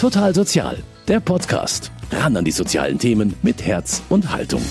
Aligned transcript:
Total 0.00 0.34
Sozial, 0.34 0.78
der 1.08 1.20
Podcast. 1.20 1.92
Ran 2.10 2.34
an 2.34 2.46
die 2.46 2.52
sozialen 2.52 2.98
Themen 2.98 3.34
mit 3.42 3.66
Herz 3.66 4.02
und 4.08 4.32
Haltung. 4.32 4.62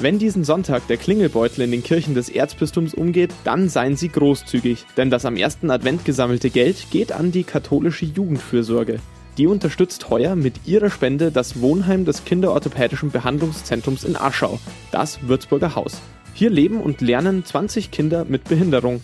Wenn 0.00 0.18
diesen 0.18 0.42
Sonntag 0.42 0.86
der 0.86 0.96
Klingelbeutel 0.96 1.62
in 1.62 1.70
den 1.70 1.82
Kirchen 1.82 2.14
des 2.14 2.30
Erzbistums 2.30 2.94
umgeht, 2.94 3.30
dann 3.44 3.68
seien 3.68 3.94
Sie 3.94 4.08
großzügig, 4.08 4.86
denn 4.96 5.10
das 5.10 5.26
am 5.26 5.36
ersten 5.36 5.70
Advent 5.70 6.06
gesammelte 6.06 6.48
Geld 6.48 6.86
geht 6.90 7.12
an 7.12 7.30
die 7.30 7.44
katholische 7.44 8.06
Jugendfürsorge. 8.06 9.00
Die 9.36 9.46
unterstützt 9.46 10.08
heuer 10.08 10.34
mit 10.34 10.66
ihrer 10.66 10.88
Spende 10.88 11.30
das 11.30 11.60
Wohnheim 11.60 12.06
des 12.06 12.24
Kinderorthopädischen 12.24 13.10
Behandlungszentrums 13.10 14.02
in 14.02 14.16
Aschau, 14.16 14.58
das 14.92 15.28
Würzburger 15.28 15.74
Haus. 15.74 16.00
Hier 16.32 16.48
leben 16.48 16.80
und 16.80 17.02
lernen 17.02 17.44
20 17.44 17.90
Kinder 17.90 18.24
mit 18.24 18.44
Behinderung. 18.44 19.02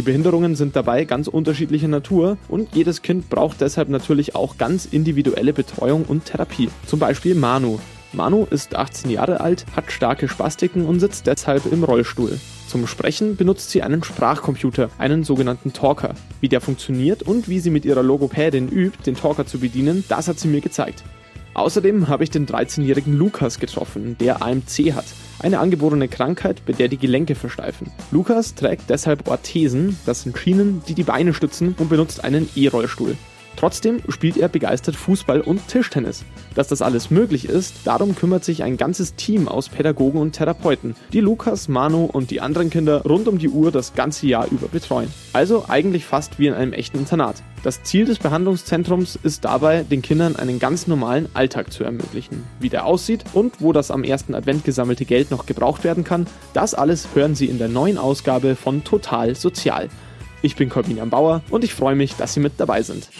Die 0.00 0.04
Behinderungen 0.04 0.54
sind 0.54 0.76
dabei 0.76 1.04
ganz 1.04 1.28
unterschiedlicher 1.28 1.86
Natur 1.86 2.38
und 2.48 2.74
jedes 2.74 3.02
Kind 3.02 3.28
braucht 3.28 3.60
deshalb 3.60 3.90
natürlich 3.90 4.34
auch 4.34 4.56
ganz 4.56 4.86
individuelle 4.86 5.52
Betreuung 5.52 6.06
und 6.06 6.24
Therapie. 6.24 6.70
Zum 6.86 6.98
Beispiel 6.98 7.34
Manu. 7.34 7.78
Manu 8.14 8.46
ist 8.50 8.76
18 8.76 9.10
Jahre 9.10 9.42
alt, 9.42 9.66
hat 9.76 9.92
starke 9.92 10.26
Spastiken 10.26 10.86
und 10.86 11.00
sitzt 11.00 11.26
deshalb 11.26 11.70
im 11.70 11.84
Rollstuhl. 11.84 12.40
Zum 12.66 12.86
Sprechen 12.86 13.36
benutzt 13.36 13.72
sie 13.72 13.82
einen 13.82 14.02
Sprachcomputer, 14.02 14.88
einen 14.96 15.22
sogenannten 15.22 15.74
Talker. 15.74 16.14
Wie 16.40 16.48
der 16.48 16.62
funktioniert 16.62 17.22
und 17.22 17.50
wie 17.50 17.60
sie 17.60 17.68
mit 17.68 17.84
ihrer 17.84 18.02
Logopädin 18.02 18.70
übt, 18.70 19.02
den 19.04 19.16
Talker 19.16 19.44
zu 19.44 19.58
bedienen, 19.58 20.04
das 20.08 20.28
hat 20.28 20.40
sie 20.40 20.48
mir 20.48 20.62
gezeigt. 20.62 21.04
Außerdem 21.54 22.08
habe 22.08 22.24
ich 22.24 22.30
den 22.30 22.46
13-jährigen 22.46 23.14
Lukas 23.14 23.58
getroffen, 23.58 24.16
der 24.18 24.42
AMC 24.42 24.94
hat 24.94 25.06
eine 25.40 25.58
angeborene 25.58 26.08
Krankheit, 26.08 26.62
bei 26.66 26.72
der 26.72 26.88
die 26.88 26.98
Gelenke 26.98 27.34
versteifen. 27.34 27.90
Lukas 28.10 28.54
trägt 28.54 28.90
deshalb 28.90 29.28
Orthesen, 29.28 29.98
das 30.06 30.22
sind 30.22 30.36
Schienen, 30.36 30.82
die 30.86 30.94
die 30.94 31.02
Beine 31.02 31.34
stützen 31.34 31.74
und 31.78 31.88
benutzt 31.88 32.22
einen 32.22 32.48
E-Rollstuhl. 32.54 33.16
Trotzdem 33.56 34.00
spielt 34.08 34.36
er 34.36 34.48
begeistert 34.48 34.96
Fußball 34.96 35.40
und 35.40 35.68
Tischtennis. 35.68 36.24
Dass 36.54 36.68
das 36.68 36.82
alles 36.82 37.10
möglich 37.10 37.48
ist, 37.48 37.74
darum 37.84 38.14
kümmert 38.14 38.44
sich 38.44 38.62
ein 38.62 38.76
ganzes 38.76 39.14
Team 39.14 39.48
aus 39.48 39.68
Pädagogen 39.68 40.20
und 40.20 40.32
Therapeuten, 40.32 40.94
die 41.12 41.20
Lukas, 41.20 41.68
Manu 41.68 42.04
und 42.04 42.30
die 42.30 42.40
anderen 42.40 42.70
Kinder 42.70 43.02
rund 43.02 43.28
um 43.28 43.38
die 43.38 43.48
Uhr 43.48 43.70
das 43.70 43.94
ganze 43.94 44.26
Jahr 44.26 44.46
über 44.50 44.68
betreuen. 44.68 45.12
Also 45.32 45.64
eigentlich 45.68 46.04
fast 46.04 46.38
wie 46.38 46.46
in 46.46 46.54
einem 46.54 46.72
echten 46.72 46.98
Internat. 46.98 47.42
Das 47.62 47.82
Ziel 47.82 48.06
des 48.06 48.18
Behandlungszentrums 48.18 49.18
ist 49.22 49.44
dabei, 49.44 49.82
den 49.82 50.00
Kindern 50.00 50.36
einen 50.36 50.58
ganz 50.58 50.86
normalen 50.86 51.28
Alltag 51.34 51.70
zu 51.72 51.84
ermöglichen. 51.84 52.42
Wie 52.58 52.70
der 52.70 52.86
aussieht 52.86 53.24
und 53.34 53.60
wo 53.60 53.74
das 53.74 53.90
am 53.90 54.02
ersten 54.02 54.34
Advent 54.34 54.64
gesammelte 54.64 55.04
Geld 55.04 55.30
noch 55.30 55.44
gebraucht 55.44 55.84
werden 55.84 56.02
kann, 56.02 56.26
das 56.54 56.72
alles 56.72 57.08
hören 57.14 57.34
Sie 57.34 57.46
in 57.46 57.58
der 57.58 57.68
neuen 57.68 57.98
Ausgabe 57.98 58.56
von 58.56 58.82
Total 58.82 59.34
Sozial. 59.34 59.90
Ich 60.42 60.56
bin 60.56 60.70
Corbinian 60.70 61.10
Bauer 61.10 61.42
und 61.50 61.64
ich 61.64 61.74
freue 61.74 61.94
mich, 61.94 62.16
dass 62.16 62.32
Sie 62.32 62.40
mit 62.40 62.54
dabei 62.56 62.80
sind. 62.82 63.10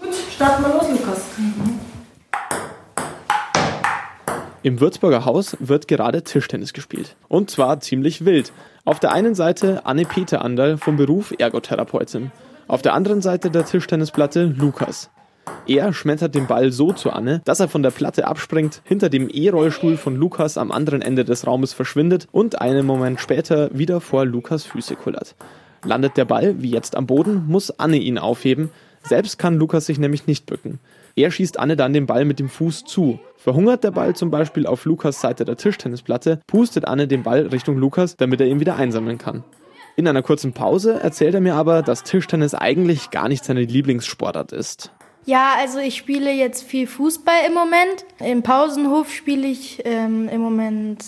Gut, 0.00 0.14
starten 0.34 0.64
wir 0.64 0.74
los, 0.74 0.90
Lukas. 0.90 1.20
Im 4.64 4.80
Würzburger 4.80 5.24
Haus 5.24 5.56
wird 5.60 5.86
gerade 5.86 6.22
Tischtennis 6.22 6.72
gespielt. 6.72 7.16
Und 7.28 7.50
zwar 7.50 7.80
ziemlich 7.80 8.24
wild. 8.24 8.52
Auf 8.84 8.98
der 8.98 9.12
einen 9.12 9.36
Seite 9.36 9.86
Anne-Peter 9.86 10.44
Anderl 10.44 10.78
vom 10.78 10.96
Beruf 10.96 11.32
Ergotherapeutin. 11.38 12.32
Auf 12.66 12.82
der 12.82 12.94
anderen 12.94 13.22
Seite 13.22 13.50
der 13.50 13.64
Tischtennisplatte 13.64 14.44
Lukas. 14.44 15.10
Er 15.66 15.92
schmettert 15.92 16.34
den 16.34 16.46
Ball 16.46 16.72
so 16.72 16.92
zu 16.92 17.10
Anne, 17.10 17.40
dass 17.44 17.60
er 17.60 17.68
von 17.68 17.82
der 17.82 17.90
Platte 17.90 18.26
abspringt, 18.26 18.82
hinter 18.84 19.08
dem 19.08 19.28
E-Rollstuhl 19.32 19.96
von 19.96 20.16
Lukas 20.16 20.58
am 20.58 20.72
anderen 20.72 21.02
Ende 21.02 21.24
des 21.24 21.46
Raumes 21.46 21.72
verschwindet 21.72 22.26
und 22.32 22.60
einen 22.60 22.84
Moment 22.84 23.20
später 23.20 23.70
wieder 23.72 24.00
vor 24.00 24.24
Lukas 24.24 24.64
Füße 24.64 24.96
kullert. 24.96 25.34
Landet 25.84 26.16
der 26.16 26.24
Ball, 26.24 26.60
wie 26.62 26.70
jetzt 26.70 26.96
am 26.96 27.06
Boden, 27.06 27.44
muss 27.46 27.70
Anne 27.78 27.96
ihn 27.96 28.18
aufheben. 28.18 28.70
Selbst 29.02 29.38
kann 29.38 29.56
Lukas 29.56 29.86
sich 29.86 29.98
nämlich 29.98 30.26
nicht 30.26 30.46
bücken. 30.46 30.78
Er 31.16 31.30
schießt 31.30 31.58
Anne 31.58 31.76
dann 31.76 31.92
den 31.92 32.06
Ball 32.06 32.24
mit 32.24 32.38
dem 32.38 32.48
Fuß 32.48 32.84
zu. 32.84 33.18
Verhungert 33.36 33.82
der 33.82 33.90
Ball 33.90 34.14
zum 34.14 34.30
Beispiel 34.30 34.66
auf 34.66 34.84
Lukas 34.84 35.20
Seite 35.20 35.44
der 35.44 35.56
Tischtennisplatte, 35.56 36.40
pustet 36.46 36.86
Anne 36.86 37.08
den 37.08 37.24
Ball 37.24 37.48
Richtung 37.48 37.76
Lukas, 37.78 38.16
damit 38.16 38.40
er 38.40 38.46
ihn 38.46 38.60
wieder 38.60 38.76
einsammeln 38.76 39.18
kann. 39.18 39.42
In 39.96 40.08
einer 40.08 40.22
kurzen 40.22 40.52
Pause 40.52 41.00
erzählt 41.00 41.34
er 41.34 41.40
mir 41.40 41.54
aber, 41.54 41.82
dass 41.82 42.04
Tischtennis 42.04 42.54
eigentlich 42.54 43.10
gar 43.10 43.28
nicht 43.28 43.44
seine 43.44 43.62
Lieblingssportart 43.62 44.52
ist. 44.52 44.92
Ja, 45.24 45.54
also 45.58 45.78
ich 45.78 45.96
spiele 45.96 46.32
jetzt 46.32 46.64
viel 46.64 46.86
Fußball 46.86 47.46
im 47.46 47.54
Moment. 47.54 48.04
Im 48.18 48.42
Pausenhof 48.42 49.12
spiele 49.12 49.46
ich 49.46 49.82
ähm, 49.84 50.28
im 50.28 50.40
Moment 50.40 51.04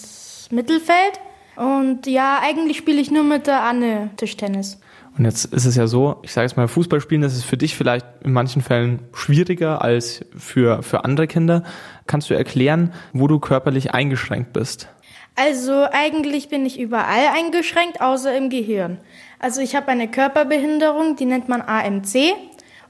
Mittelfeld. 0.51 1.21
Und 1.57 2.07
ja, 2.07 2.41
eigentlich 2.43 2.79
spiele 2.79 3.01
ich 3.01 3.11
nur 3.11 3.25
mit 3.25 3.47
der 3.47 3.63
Anne 3.63 4.11
Tischtennis. 4.17 4.79
Und 5.17 5.25
jetzt 5.25 5.45
ist 5.47 5.65
es 5.65 5.77
ja 5.77 5.87
so, 5.87 6.17
ich 6.23 6.33
sage 6.33 6.47
jetzt 6.47 6.57
mal, 6.57 6.67
Fußball 6.67 7.01
spielen, 7.01 7.23
das 7.23 7.37
ist 7.37 7.45
für 7.45 7.57
dich 7.57 7.77
vielleicht 7.77 8.05
in 8.25 8.33
manchen 8.33 8.63
Fällen 8.63 9.01
schwieriger 9.13 9.83
als 9.83 10.25
für, 10.37 10.83
für 10.83 11.05
andere 11.05 11.29
Kinder. 11.29 11.63
Kannst 12.07 12.31
du 12.31 12.35
erklären, 12.35 12.93
wo 13.13 13.29
du 13.29 13.39
körperlich 13.39 13.93
eingeschränkt 13.93 14.53
bist? 14.53 14.89
Also 15.37 15.87
eigentlich 15.91 16.49
bin 16.49 16.67
ich 16.67 16.79
überall 16.79 17.29
eingeschränkt, 17.35 18.01
außer 18.01 18.37
im 18.37 18.51
Gehirn. 18.51 18.99
Also 19.39 19.61
ich 19.61 19.77
habe 19.77 19.89
eine 19.89 20.09
Körperbehinderung, 20.09 21.17
die 21.17 21.27
nennt 21.27 21.49
man 21.49 21.61
AMC. 21.61 22.35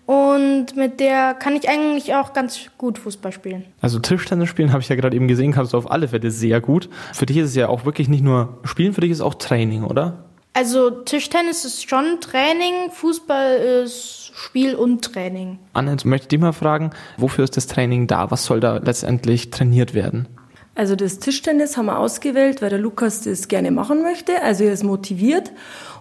Und 0.06 0.76
mit 0.76 1.00
der 1.00 1.34
kann 1.34 1.56
ich 1.56 1.68
eigentlich 1.68 2.14
auch 2.14 2.32
ganz 2.34 2.60
gut 2.76 2.98
Fußball 2.98 3.32
spielen. 3.32 3.64
Also 3.80 3.98
Tischtennis 3.98 4.48
spielen 4.48 4.72
habe 4.72 4.82
ich 4.82 4.88
ja 4.88 4.96
gerade 4.96 5.16
eben 5.16 5.28
gesehen, 5.28 5.52
kannst 5.52 5.72
du 5.72 5.78
auf 5.78 5.90
alle 5.90 6.08
Fälle 6.08 6.30
sehr 6.30 6.60
gut. 6.60 6.90
Für 7.12 7.26
dich 7.26 7.38
ist 7.38 7.50
es 7.50 7.54
ja 7.54 7.68
auch 7.68 7.86
wirklich 7.86 8.08
nicht 8.08 8.22
nur 8.22 8.58
Spielen, 8.64 8.92
für 8.92 9.00
dich 9.00 9.10
ist 9.10 9.22
auch 9.22 9.34
Training, 9.34 9.84
oder? 9.84 10.24
Also 10.52 10.90
Tischtennis 10.90 11.64
ist 11.64 11.88
schon 11.88 12.20
Training, 12.20 12.90
Fußball 12.92 13.56
ist 13.84 14.30
Spiel 14.34 14.74
und 14.74 15.02
Training. 15.02 15.58
Anne, 15.72 15.92
jetzt 15.92 16.04
möchte 16.04 16.24
ich 16.24 16.28
dich 16.28 16.40
mal 16.40 16.52
fragen, 16.52 16.90
wofür 17.16 17.44
ist 17.44 17.56
das 17.56 17.66
Training 17.66 18.06
da? 18.06 18.30
Was 18.30 18.44
soll 18.44 18.60
da 18.60 18.76
letztendlich 18.76 19.50
trainiert 19.50 19.94
werden? 19.94 20.28
Also 20.76 20.96
das 20.96 21.20
Tischtennis 21.20 21.76
haben 21.76 21.86
wir 21.86 21.98
ausgewählt, 21.98 22.60
weil 22.60 22.70
der 22.70 22.80
Lukas 22.80 23.22
das 23.22 23.48
gerne 23.48 23.70
machen 23.70 24.02
möchte. 24.02 24.42
Also 24.42 24.64
er 24.64 24.72
ist 24.72 24.82
motiviert 24.82 25.52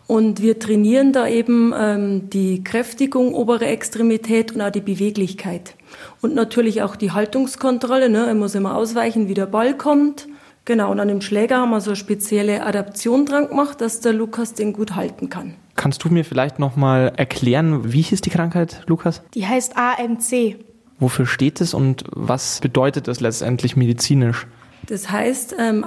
und 0.07 0.41
wir 0.41 0.59
trainieren 0.59 1.13
da 1.13 1.27
eben 1.27 1.73
ähm, 1.75 2.29
die 2.29 2.63
Kräftigung, 2.63 3.33
obere 3.33 3.65
Extremität 3.65 4.51
und 4.53 4.61
auch 4.61 4.71
die 4.71 4.81
Beweglichkeit. 4.81 5.75
Und 6.21 6.35
natürlich 6.35 6.81
auch 6.81 6.95
die 6.95 7.11
Haltungskontrolle. 7.11 8.09
Ne? 8.09 8.25
Er 8.25 8.35
muss 8.35 8.55
immer 8.55 8.75
ausweichen, 8.75 9.27
wie 9.27 9.33
der 9.33 9.45
Ball 9.45 9.77
kommt. 9.77 10.27
Genau, 10.65 10.91
und 10.91 10.99
an 10.99 11.09
dem 11.09 11.21
Schläger 11.21 11.57
haben 11.57 11.71
wir 11.71 11.81
so 11.81 11.91
eine 11.91 11.97
spezielle 11.97 12.65
Adaption 12.65 13.25
dran 13.25 13.49
gemacht, 13.49 13.81
dass 13.81 13.99
der 13.99 14.13
Lukas 14.13 14.53
den 14.53 14.71
gut 14.73 14.95
halten 14.95 15.29
kann. 15.29 15.55
Kannst 15.75 16.03
du 16.03 16.09
mir 16.09 16.23
vielleicht 16.23 16.59
nochmal 16.59 17.13
erklären, 17.17 17.91
wie 17.91 18.01
hieß 18.01 18.21
die 18.21 18.29
Krankheit, 18.29 18.83
Lukas? 18.87 19.23
Die 19.33 19.45
heißt 19.45 19.75
AMC. 19.75 20.57
Wofür 20.99 21.25
steht 21.25 21.59
es 21.59 21.73
und 21.73 22.03
was 22.11 22.61
bedeutet 22.61 23.07
das 23.07 23.19
letztendlich 23.19 23.75
medizinisch? 23.75 24.47
Das 24.87 25.09
heißt 25.09 25.55
ähm, 25.59 25.85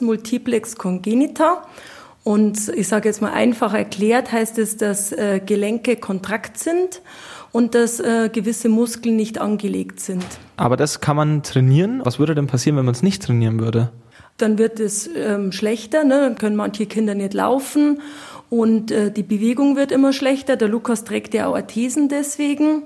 multiplex 0.00 0.76
congenita. 0.76 1.62
Und 2.24 2.70
ich 2.74 2.88
sage 2.88 3.08
jetzt 3.08 3.20
mal 3.20 3.32
einfach 3.32 3.74
erklärt, 3.74 4.32
heißt 4.32 4.58
es, 4.58 4.78
dass 4.78 5.12
äh, 5.12 5.40
Gelenke 5.44 5.96
kontrakt 5.96 6.58
sind 6.58 7.02
und 7.52 7.74
dass 7.74 8.00
äh, 8.00 8.30
gewisse 8.32 8.70
Muskeln 8.70 9.14
nicht 9.14 9.38
angelegt 9.38 10.00
sind. 10.00 10.24
Aber 10.56 10.78
das 10.78 11.00
kann 11.00 11.16
man 11.16 11.42
trainieren. 11.42 12.00
Was 12.02 12.18
würde 12.18 12.34
denn 12.34 12.46
passieren, 12.46 12.78
wenn 12.78 12.86
man 12.86 12.94
es 12.94 13.02
nicht 13.02 13.22
trainieren 13.22 13.60
würde? 13.60 13.92
Dann 14.38 14.58
wird 14.58 14.80
es 14.80 15.08
ähm, 15.14 15.52
schlechter, 15.52 16.02
ne? 16.02 16.20
dann 16.20 16.34
können 16.36 16.56
manche 16.56 16.86
Kinder 16.86 17.14
nicht 17.14 17.34
laufen 17.34 18.00
und 18.50 18.90
äh, 18.90 19.10
die 19.12 19.22
Bewegung 19.22 19.76
wird 19.76 19.92
immer 19.92 20.12
schlechter. 20.12 20.56
Der 20.56 20.68
Lukas 20.68 21.04
trägt 21.04 21.34
ja 21.34 21.46
auch 21.46 21.54
Arthesen 21.54 22.08
deswegen 22.08 22.84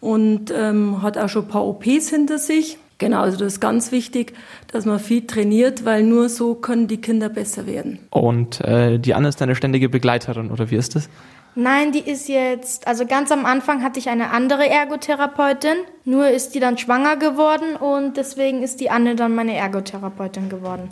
und 0.00 0.52
ähm, 0.54 1.02
hat 1.02 1.16
auch 1.16 1.28
schon 1.28 1.44
ein 1.44 1.48
paar 1.48 1.64
OPs 1.66 2.08
hinter 2.08 2.38
sich. 2.38 2.78
Genau, 3.02 3.22
also 3.22 3.36
das 3.36 3.54
ist 3.54 3.60
ganz 3.60 3.90
wichtig, 3.90 4.32
dass 4.68 4.84
man 4.84 5.00
viel 5.00 5.26
trainiert, 5.26 5.84
weil 5.84 6.04
nur 6.04 6.28
so 6.28 6.54
können 6.54 6.86
die 6.86 7.00
Kinder 7.00 7.28
besser 7.28 7.66
werden. 7.66 7.98
Und 8.10 8.60
äh, 8.60 9.00
die 9.00 9.14
Anne 9.14 9.26
ist 9.26 9.40
deine 9.40 9.56
ständige 9.56 9.88
Begleiterin, 9.88 10.52
oder 10.52 10.70
wie 10.70 10.76
ist 10.76 10.94
das? 10.94 11.08
Nein, 11.56 11.90
die 11.90 11.98
ist 11.98 12.28
jetzt, 12.28 12.86
also 12.86 13.04
ganz 13.04 13.32
am 13.32 13.44
Anfang 13.44 13.82
hatte 13.82 13.98
ich 13.98 14.08
eine 14.08 14.30
andere 14.30 14.70
Ergotherapeutin, 14.70 15.78
nur 16.04 16.28
ist 16.28 16.54
die 16.54 16.60
dann 16.60 16.78
schwanger 16.78 17.16
geworden 17.16 17.74
und 17.74 18.16
deswegen 18.16 18.62
ist 18.62 18.78
die 18.78 18.88
Anne 18.88 19.16
dann 19.16 19.34
meine 19.34 19.56
Ergotherapeutin 19.56 20.48
geworden. 20.48 20.88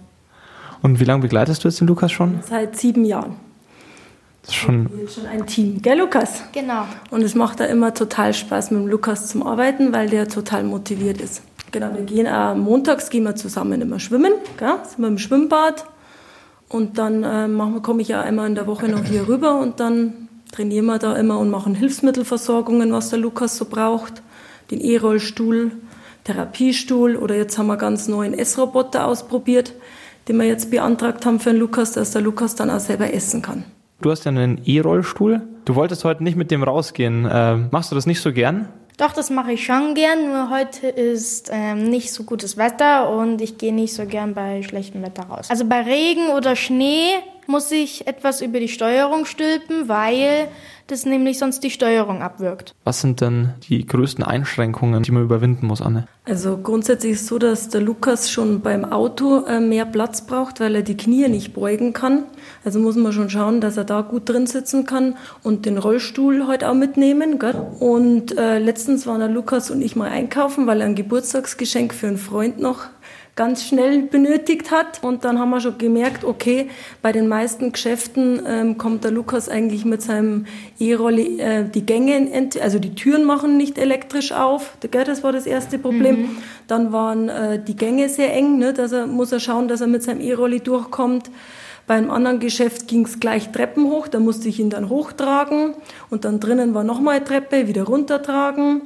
Und 0.82 0.98
wie 0.98 1.04
lange 1.04 1.22
begleitest 1.22 1.62
du 1.62 1.68
jetzt 1.68 1.78
den 1.78 1.86
Lukas 1.86 2.10
schon? 2.10 2.40
Seit 2.42 2.76
sieben 2.76 3.04
Jahren. 3.04 3.36
Das 4.42 4.50
ist 4.50 4.56
schon, 4.56 4.90
schon 5.14 5.26
ein 5.26 5.46
Team, 5.46 5.80
gell 5.80 5.98
Lukas? 5.98 6.42
Genau. 6.50 6.86
Und 7.12 7.22
es 7.22 7.36
macht 7.36 7.60
da 7.60 7.66
immer 7.66 7.94
total 7.94 8.34
Spaß 8.34 8.72
mit 8.72 8.80
dem 8.80 8.88
Lukas 8.88 9.28
zum 9.28 9.44
Arbeiten, 9.44 9.92
weil 9.92 10.08
der 10.08 10.26
total 10.26 10.64
motiviert 10.64 11.20
ist. 11.20 11.42
Genau, 11.72 11.94
wir 11.94 12.02
gehen 12.02 12.26
auch 12.26 12.54
montags 12.56 13.10
gehen 13.10 13.24
wir 13.24 13.36
zusammen 13.36 13.80
immer 13.80 14.00
schwimmen, 14.00 14.32
gell? 14.58 14.74
sind 14.84 15.00
wir 15.00 15.08
im 15.08 15.18
Schwimmbad. 15.18 15.84
Und 16.68 16.98
dann 16.98 17.24
äh, 17.24 17.80
komme 17.80 18.02
ich 18.02 18.08
ja 18.08 18.20
einmal 18.20 18.46
in 18.46 18.54
der 18.54 18.66
Woche 18.66 18.88
noch 18.88 19.04
hier 19.04 19.28
rüber 19.28 19.58
und 19.60 19.80
dann 19.80 20.28
trainieren 20.52 20.86
wir 20.86 20.98
da 20.98 21.14
immer 21.16 21.38
und 21.38 21.50
machen 21.50 21.74
Hilfsmittelversorgungen, 21.74 22.92
was 22.92 23.10
der 23.10 23.18
Lukas 23.18 23.56
so 23.56 23.64
braucht. 23.64 24.22
Den 24.70 24.80
E-Rollstuhl, 24.80 25.72
Therapiestuhl 26.24 27.16
oder 27.16 27.36
jetzt 27.36 27.58
haben 27.58 27.66
wir 27.66 27.76
ganz 27.76 28.06
neuen 28.06 28.34
Essroboter 28.34 29.06
ausprobiert, 29.06 29.74
den 30.28 30.36
wir 30.36 30.46
jetzt 30.46 30.70
beantragt 30.70 31.26
haben 31.26 31.40
für 31.40 31.50
den 31.50 31.58
Lukas, 31.58 31.92
dass 31.92 32.12
der 32.12 32.22
Lukas 32.22 32.54
dann 32.54 32.70
auch 32.70 32.80
selber 32.80 33.12
essen 33.12 33.42
kann. 33.42 33.64
Du 34.00 34.10
hast 34.10 34.24
ja 34.24 34.30
einen 34.30 34.60
E-Rollstuhl. 34.64 35.42
Du 35.64 35.74
wolltest 35.74 36.04
heute 36.04 36.22
nicht 36.22 36.36
mit 36.36 36.50
dem 36.50 36.62
rausgehen. 36.62 37.26
Äh, 37.26 37.56
machst 37.70 37.90
du 37.90 37.94
das 37.94 38.06
nicht 38.06 38.20
so 38.20 38.32
gern? 38.32 38.68
Doch, 39.00 39.14
das 39.14 39.30
mache 39.30 39.52
ich 39.52 39.64
schon 39.64 39.94
gern, 39.94 40.26
nur 40.30 40.50
heute 40.50 40.86
ist 40.86 41.48
ähm, 41.50 41.84
nicht 41.84 42.12
so 42.12 42.24
gutes 42.24 42.58
Wetter 42.58 43.08
und 43.08 43.40
ich 43.40 43.56
gehe 43.56 43.72
nicht 43.72 43.94
so 43.94 44.04
gern 44.04 44.34
bei 44.34 44.62
schlechtem 44.62 45.02
Wetter 45.02 45.22
raus. 45.22 45.48
Also 45.48 45.64
bei 45.64 45.80
Regen 45.80 46.28
oder 46.36 46.54
Schnee 46.54 47.08
muss 47.46 47.72
ich 47.72 48.06
etwas 48.06 48.42
über 48.42 48.60
die 48.60 48.68
Steuerung 48.68 49.24
stülpen, 49.24 49.88
weil 49.88 50.48
das 50.86 51.06
nämlich 51.06 51.38
sonst 51.38 51.64
die 51.64 51.70
Steuerung 51.70 52.20
abwirkt. 52.20 52.74
Was 52.84 53.00
sind 53.00 53.22
denn 53.22 53.54
die 53.70 53.86
größten 53.86 54.22
Einschränkungen, 54.22 55.02
die 55.02 55.12
man 55.12 55.22
überwinden 55.22 55.66
muss, 55.66 55.80
Anne? 55.80 56.06
Also 56.26 56.58
grundsätzlich 56.58 57.12
ist 57.12 57.22
es 57.22 57.26
so, 57.28 57.38
dass 57.38 57.70
der 57.70 57.80
Lukas 57.80 58.30
schon 58.30 58.60
beim 58.60 58.84
Auto 58.84 59.46
äh, 59.46 59.60
mehr 59.60 59.86
Platz 59.86 60.26
braucht, 60.26 60.60
weil 60.60 60.74
er 60.74 60.82
die 60.82 60.98
Knie 60.98 61.26
nicht 61.28 61.54
beugen 61.54 61.94
kann. 61.94 62.24
Also 62.64 62.78
muss 62.78 62.96
man 62.96 63.12
schon 63.12 63.30
schauen, 63.30 63.60
dass 63.60 63.76
er 63.76 63.84
da 63.84 64.02
gut 64.02 64.28
drin 64.28 64.46
sitzen 64.46 64.84
kann 64.84 65.16
und 65.42 65.64
den 65.64 65.78
Rollstuhl 65.78 66.46
heute 66.46 66.68
auch 66.68 66.74
mitnehmen. 66.74 67.38
Gell? 67.38 67.54
Und 67.80 68.36
äh, 68.36 68.58
letztens 68.58 69.06
waren 69.06 69.20
der 69.20 69.28
Lukas 69.28 69.70
und 69.70 69.80
ich 69.80 69.96
mal 69.96 70.10
einkaufen, 70.10 70.66
weil 70.66 70.80
er 70.80 70.86
ein 70.86 70.94
Geburtstagsgeschenk 70.94 71.94
für 71.94 72.08
einen 72.08 72.18
Freund 72.18 72.60
noch 72.60 72.88
ganz 73.40 73.64
schnell 73.64 74.02
benötigt 74.02 74.70
hat. 74.70 75.02
Und 75.02 75.24
dann 75.24 75.38
haben 75.38 75.48
wir 75.48 75.60
schon 75.60 75.78
gemerkt, 75.78 76.24
okay, 76.24 76.68
bei 77.00 77.12
den 77.12 77.26
meisten 77.26 77.72
Geschäften 77.72 78.42
ähm, 78.46 78.76
kommt 78.76 79.04
der 79.04 79.10
Lukas 79.12 79.48
eigentlich 79.48 79.86
mit 79.86 80.02
seinem 80.02 80.44
E-Rolli 80.78 81.40
äh, 81.40 81.64
die 81.64 81.86
Gänge, 81.86 82.50
also 82.60 82.78
die 82.78 82.94
Türen 82.94 83.24
machen 83.24 83.56
nicht 83.56 83.78
elektrisch 83.78 84.32
auf. 84.32 84.76
Das 84.90 85.22
war 85.22 85.32
das 85.32 85.46
erste 85.46 85.78
Problem. 85.78 86.22
Mhm. 86.22 86.36
Dann 86.66 86.92
waren 86.92 87.30
äh, 87.30 87.62
die 87.62 87.76
Gänge 87.76 88.10
sehr 88.10 88.34
eng, 88.34 88.58
ne? 88.58 88.74
dass 88.74 88.92
er, 88.92 89.06
muss 89.06 89.32
er 89.32 89.40
schauen, 89.40 89.68
dass 89.68 89.80
er 89.80 89.86
mit 89.86 90.02
seinem 90.02 90.20
E-Rolli 90.20 90.60
durchkommt. 90.60 91.30
Bei 91.90 91.96
einem 91.96 92.12
anderen 92.12 92.38
Geschäft 92.38 92.86
ging 92.86 93.04
es 93.04 93.18
gleich 93.18 93.50
Treppen 93.50 93.86
hoch, 93.86 94.06
da 94.06 94.20
musste 94.20 94.48
ich 94.48 94.60
ihn 94.60 94.70
dann 94.70 94.90
hochtragen 94.90 95.74
und 96.08 96.24
dann 96.24 96.38
drinnen 96.38 96.72
war 96.72 96.84
nochmal 96.84 97.24
Treppe, 97.24 97.66
wieder 97.66 97.82
runtertragen. 97.82 98.82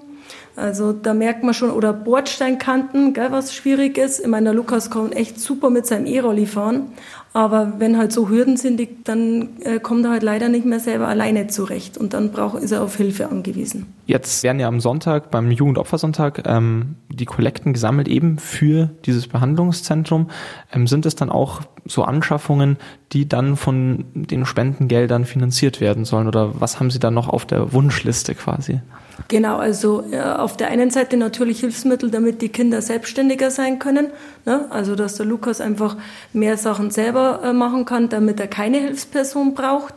Also 0.57 0.93
da 0.93 1.15
merkt 1.15 1.43
man 1.43 1.53
schon, 1.53 1.71
oder 1.71 1.93
Bordsteinkanten, 1.93 3.13
gell, 3.13 3.33
was 3.33 3.55
schwierig 3.55 3.99
ist. 3.99 4.21
Ich 4.21 4.27
meine, 4.27 4.45
der 4.45 4.55
Lukas 4.55 4.91
kann 4.91 5.11
echt 5.13 5.41
super 5.41 5.69
mit 5.69 5.87
seinem 5.87 6.07
E-Rolli 6.07 6.47
fahren. 6.47 6.93
Aber 7.33 7.81
wenn 7.81 7.99
halt 7.99 8.13
so 8.13 8.29
Hürden 8.29 8.57
sind, 8.57 8.81
dann 9.09 9.61
äh, 9.65 9.81
kommt 9.81 10.05
er 10.05 10.13
halt 10.13 10.23
leider 10.23 10.49
nicht 10.49 10.65
mehr 10.65 10.79
selber 10.79 11.09
alleine 11.09 11.49
zurecht. 11.49 11.99
Und 11.99 12.15
dann 12.15 12.31
braucht, 12.31 12.63
ist 12.63 12.71
er 12.71 12.81
auf 12.81 12.95
Hilfe 12.95 13.29
angewiesen. 13.29 13.87
Jetzt 14.07 14.45
werden 14.45 14.61
ja 14.61 14.69
am 14.69 14.79
Sonntag, 14.79 15.33
beim 15.33 15.51
Jugendopfersonntag, 15.51 16.45
ähm, 16.47 16.95
die 17.09 17.25
Kollekten 17.25 17.73
gesammelt 17.73 18.07
eben 18.07 18.39
für 18.39 18.91
dieses 19.05 19.27
Behandlungszentrum. 19.27 20.31
Ähm, 20.73 20.87
sind 20.87 21.07
es 21.07 21.17
dann 21.17 21.31
auch 21.31 21.63
so 21.85 22.05
Anschaffungen, 22.05 22.77
die 23.13 23.29
dann 23.29 23.57
von 23.57 24.05
den 24.15 24.47
Spendengeldern 24.47 25.25
finanziert 25.25 25.81
werden 25.81 26.05
sollen? 26.05 26.29
Oder 26.29 26.61
was 26.61 26.79
haben 26.79 26.93
Sie 26.93 27.01
da 27.01 27.11
noch 27.11 27.29
auf 27.29 27.45
der 27.45 27.73
Wunschliste 27.73 28.37
quasi? 28.37 28.81
Genau, 29.29 29.57
also 29.57 30.05
äh, 30.11 30.21
auf 30.21 30.57
der 30.57 30.69
einen 30.69 30.91
Seite 30.91 31.17
natürlich 31.17 31.61
Hilfsmittel, 31.61 32.11
damit 32.11 32.43
die 32.43 32.49
Kinder 32.49 32.83
selbstständiger 32.83 33.51
sein 33.51 33.79
können. 33.79 34.09
Ne? 34.45 34.67
Also 34.71 34.97
dass 34.97 35.17
der 35.17 35.27
Lukas 35.27 35.61
einfach 35.61 35.97
mehr 36.33 36.57
Sachen 36.57 36.91
selber 36.91 37.41
äh, 37.43 37.53
machen 37.53 37.85
kann, 37.85 38.09
damit 38.09 38.41
er 38.41 38.49
keine 38.49 38.79
Hilfsperson 38.79 39.55
braucht. 39.55 39.95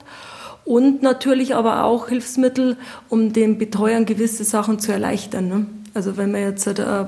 Und 0.66 1.02
natürlich 1.02 1.56
aber 1.56 1.84
auch 1.84 2.10
Hilfsmittel, 2.10 2.78
um 3.10 3.32
den 3.34 3.58
Betreuern 3.58 4.06
gewisse 4.06 4.44
Sachen 4.44 4.80
zu 4.80 4.92
erleichtern. 4.92 5.48
Ne? 5.48 5.66
Also 5.94 6.18
wenn 6.18 6.32
man 6.32 6.42
jetzt 6.42 6.68
äh, 6.68 7.06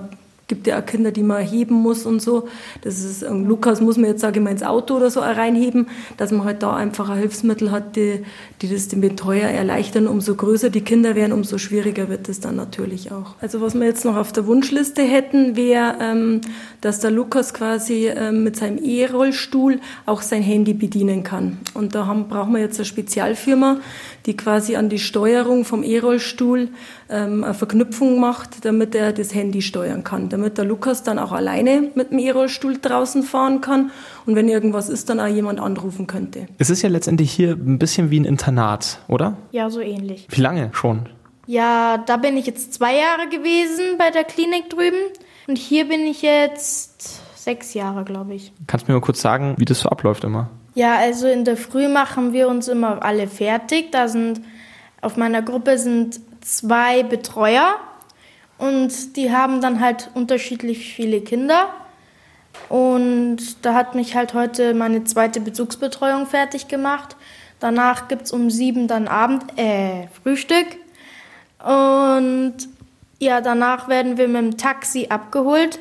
gibt 0.49 0.67
ja 0.67 0.79
auch 0.79 0.85
Kinder, 0.85 1.11
die 1.11 1.23
man 1.23 1.41
heben 1.41 1.75
muss 1.75 2.05
und 2.05 2.21
so. 2.21 2.49
Das 2.81 2.99
ist, 2.99 3.21
ähm, 3.21 3.47
Lukas 3.47 3.79
muss 3.79 3.95
man 3.95 4.09
jetzt, 4.09 4.19
sage 4.19 4.39
ich 4.39 4.43
mal, 4.43 4.51
ins 4.51 4.63
Auto 4.63 4.95
oder 4.97 5.09
so 5.09 5.21
reinheben, 5.21 5.87
dass 6.17 6.31
man 6.31 6.43
halt 6.43 6.61
da 6.61 6.75
einfach 6.75 7.07
ein 7.07 7.19
Hilfsmittel 7.19 7.71
hat, 7.71 7.95
die, 7.95 8.23
die 8.61 8.67
das 8.67 8.89
dem 8.89 8.99
Betreuer 8.99 9.47
erleichtern. 9.47 10.07
Umso 10.07 10.35
größer 10.35 10.69
die 10.69 10.81
Kinder 10.81 11.15
werden, 11.15 11.31
umso 11.31 11.57
schwieriger 11.57 12.09
wird 12.09 12.27
es 12.27 12.41
dann 12.41 12.57
natürlich 12.57 13.11
auch. 13.13 13.35
Also 13.39 13.61
was 13.61 13.75
wir 13.75 13.85
jetzt 13.85 14.03
noch 14.03 14.17
auf 14.17 14.33
der 14.33 14.47
Wunschliste 14.47 15.03
hätten, 15.03 15.55
wäre, 15.55 15.95
ähm, 16.01 16.41
dass 16.81 16.99
der 16.99 17.11
Lukas 17.11 17.53
quasi 17.53 18.07
ähm, 18.07 18.43
mit 18.43 18.57
seinem 18.57 18.83
E-Rollstuhl 18.83 19.79
auch 20.05 20.23
sein 20.23 20.41
Handy 20.41 20.73
bedienen 20.73 21.23
kann. 21.23 21.59
Und 21.75 21.93
da 21.93 22.07
haben, 22.07 22.27
brauchen 22.27 22.53
wir 22.53 22.59
jetzt 22.59 22.79
eine 22.79 22.85
Spezialfirma, 22.85 23.77
die 24.29 24.37
quasi 24.37 24.75
an 24.75 24.89
die 24.89 24.99
Steuerung 24.99 25.65
vom 25.65 25.81
E-Rollstuhl 25.81 26.69
ähm, 27.09 27.43
eine 27.43 27.55
Verknüpfung 27.55 28.19
macht, 28.19 28.63
damit 28.63 28.93
er 28.93 29.11
das 29.11 29.33
Handy 29.33 29.63
steuern 29.63 30.03
kann, 30.03 30.29
damit 30.29 30.59
der 30.59 30.65
Lukas 30.65 31.01
dann 31.01 31.17
auch 31.17 31.31
alleine 31.31 31.89
mit 31.95 32.11
dem 32.11 32.19
E-Rollstuhl 32.19 32.77
draußen 32.79 33.23
fahren 33.23 33.59
kann 33.59 33.89
und 34.27 34.35
wenn 34.35 34.47
irgendwas 34.47 34.87
ist, 34.87 35.09
dann 35.09 35.19
auch 35.19 35.27
jemand 35.27 35.59
anrufen 35.59 36.05
könnte. 36.05 36.45
Es 36.59 36.69
ist 36.69 36.83
ja 36.83 36.89
letztendlich 36.89 37.31
hier 37.31 37.53
ein 37.53 37.79
bisschen 37.79 38.11
wie 38.11 38.19
ein 38.19 38.25
Internat, 38.25 38.99
oder? 39.07 39.35
Ja, 39.51 39.71
so 39.71 39.79
ähnlich. 39.79 40.27
Wie 40.29 40.41
lange 40.41 40.69
schon? 40.73 41.09
Ja, 41.47 41.97
da 41.97 42.17
bin 42.17 42.37
ich 42.37 42.45
jetzt 42.45 42.75
zwei 42.75 42.95
Jahre 42.95 43.27
gewesen 43.29 43.97
bei 43.97 44.11
der 44.11 44.25
Klinik 44.25 44.69
drüben 44.69 45.01
und 45.47 45.57
hier 45.57 45.87
bin 45.87 46.01
ich 46.01 46.21
jetzt 46.21 47.19
sechs 47.35 47.73
Jahre, 47.73 48.03
glaube 48.03 48.35
ich. 48.35 48.53
Kannst 48.67 48.87
du 48.87 48.91
mir 48.91 48.99
mal 48.99 49.03
kurz 49.03 49.21
sagen, 49.21 49.55
wie 49.57 49.65
das 49.65 49.79
so 49.79 49.89
abläuft 49.89 50.23
immer? 50.23 50.51
Ja, 50.75 50.95
also 50.95 51.27
in 51.27 51.45
der 51.45 51.57
Früh 51.57 51.87
machen 51.87 52.33
wir 52.33 52.47
uns 52.47 52.67
immer 52.67 53.03
alle 53.03 53.27
fertig. 53.27 53.91
Da 53.91 54.07
sind 54.07 54.41
auf 55.01 55.17
meiner 55.17 55.41
Gruppe 55.41 55.77
sind 55.77 56.19
zwei 56.41 57.03
Betreuer 57.03 57.75
und 58.57 59.15
die 59.15 59.31
haben 59.31 59.61
dann 59.61 59.79
halt 59.79 60.09
unterschiedlich 60.13 60.93
viele 60.93 61.21
Kinder. 61.21 61.69
Und 62.67 63.65
da 63.65 63.73
hat 63.73 63.95
mich 63.95 64.15
halt 64.15 64.33
heute 64.33 64.73
meine 64.73 65.03
zweite 65.05 65.39
Bezugsbetreuung 65.39 66.27
fertig 66.27 66.67
gemacht. 66.67 67.15
Danach 67.59 68.07
gibt 68.07 68.23
es 68.23 68.31
um 68.31 68.49
sieben 68.49 68.87
dann 68.87 69.07
Abend, 69.07 69.43
äh, 69.57 70.07
Frühstück. 70.21 70.67
Und 71.59 72.55
ja, 73.19 73.41
danach 73.41 73.87
werden 73.87 74.17
wir 74.17 74.27
mit 74.27 74.37
dem 74.37 74.57
Taxi 74.57 75.07
abgeholt 75.09 75.79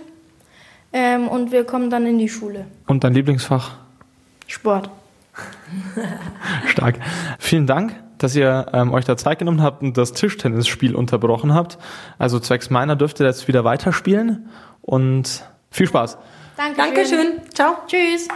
ähm, 0.92 1.28
und 1.28 1.52
wir 1.52 1.64
kommen 1.64 1.90
dann 1.90 2.06
in 2.06 2.18
die 2.18 2.28
Schule. 2.28 2.66
Und 2.86 3.04
dein 3.04 3.14
Lieblingsfach? 3.14 3.76
Sport. 4.48 4.90
Stark. 6.66 6.98
Vielen 7.38 7.66
Dank, 7.66 7.94
dass 8.18 8.34
ihr 8.34 8.66
ähm, 8.72 8.92
euch 8.92 9.04
da 9.04 9.16
Zeit 9.16 9.38
genommen 9.38 9.62
habt 9.62 9.82
und 9.82 9.96
das 9.96 10.12
Tischtennisspiel 10.12 10.96
unterbrochen 10.96 11.54
habt. 11.54 11.78
Also 12.18 12.40
zwecks 12.40 12.70
meiner 12.70 12.96
dürft 12.96 13.20
ihr 13.20 13.26
jetzt 13.26 13.46
wieder 13.46 13.62
weiterspielen 13.64 14.48
und 14.82 15.44
viel 15.70 15.86
Spaß. 15.86 16.18
Dankeschön. 16.56 16.76
Dankeschön. 16.76 17.54
Ciao. 17.54 17.76
Tschüss. 17.86 18.28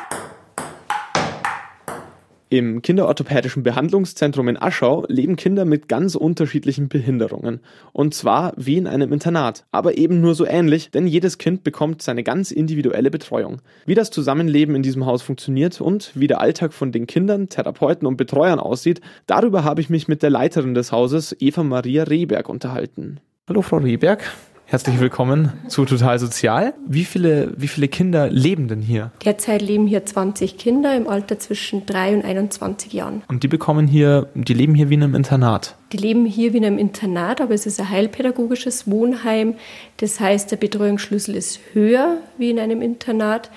Im 2.52 2.82
Kinderorthopädischen 2.82 3.62
Behandlungszentrum 3.62 4.46
in 4.46 4.60
Aschau 4.60 5.06
leben 5.08 5.36
Kinder 5.36 5.64
mit 5.64 5.88
ganz 5.88 6.14
unterschiedlichen 6.14 6.90
Behinderungen. 6.90 7.60
Und 7.94 8.12
zwar 8.12 8.52
wie 8.58 8.76
in 8.76 8.86
einem 8.86 9.10
Internat, 9.10 9.64
aber 9.70 9.96
eben 9.96 10.20
nur 10.20 10.34
so 10.34 10.44
ähnlich, 10.44 10.90
denn 10.90 11.06
jedes 11.06 11.38
Kind 11.38 11.64
bekommt 11.64 12.02
seine 12.02 12.22
ganz 12.22 12.50
individuelle 12.50 13.10
Betreuung. 13.10 13.62
Wie 13.86 13.94
das 13.94 14.10
Zusammenleben 14.10 14.74
in 14.74 14.82
diesem 14.82 15.06
Haus 15.06 15.22
funktioniert 15.22 15.80
und 15.80 16.12
wie 16.14 16.26
der 16.26 16.42
Alltag 16.42 16.74
von 16.74 16.92
den 16.92 17.06
Kindern, 17.06 17.48
Therapeuten 17.48 18.06
und 18.06 18.18
Betreuern 18.18 18.58
aussieht, 18.58 19.00
darüber 19.26 19.64
habe 19.64 19.80
ich 19.80 19.88
mich 19.88 20.06
mit 20.06 20.22
der 20.22 20.28
Leiterin 20.28 20.74
des 20.74 20.92
Hauses, 20.92 21.34
Eva 21.40 21.62
Maria 21.62 22.02
Rehberg, 22.02 22.50
unterhalten. 22.50 23.20
Hallo 23.48 23.62
Frau 23.62 23.78
Rehberg. 23.78 24.30
Herzlich 24.66 25.00
willkommen 25.00 25.52
zu 25.68 25.84
Total 25.84 26.18
Sozial. 26.18 26.72
Wie 26.86 27.04
viele, 27.04 27.52
wie 27.56 27.68
viele 27.68 27.88
Kinder 27.88 28.30
leben 28.30 28.68
denn 28.68 28.80
hier? 28.80 29.10
Derzeit 29.24 29.60
leben 29.60 29.86
hier 29.86 30.06
20 30.06 30.56
Kinder 30.56 30.96
im 30.96 31.08
Alter 31.08 31.38
zwischen 31.38 31.84
3 31.84 32.16
und 32.16 32.24
21 32.24 32.92
Jahren. 32.92 33.22
Und 33.28 33.42
die 33.42 33.48
bekommen 33.48 33.86
hier, 33.86 34.28
die 34.34 34.54
leben 34.54 34.74
hier 34.74 34.88
wie 34.88 34.94
in 34.94 35.02
einem 35.02 35.14
Internat? 35.14 35.76
Die 35.92 35.98
leben 35.98 36.24
hier 36.24 36.54
wie 36.54 36.58
in 36.58 36.64
einem 36.64 36.78
Internat, 36.78 37.40
aber 37.40 37.52
es 37.52 37.66
ist 37.66 37.80
ein 37.80 37.90
heilpädagogisches 37.90 38.90
Wohnheim. 38.90 39.54
Das 39.98 40.20
heißt, 40.20 40.50
der 40.50 40.56
Betreuungsschlüssel 40.56 41.34
ist 41.34 41.60
höher 41.74 42.18
wie 42.38 42.50
in 42.50 42.58
einem 42.58 42.80
Internat. 42.80 43.50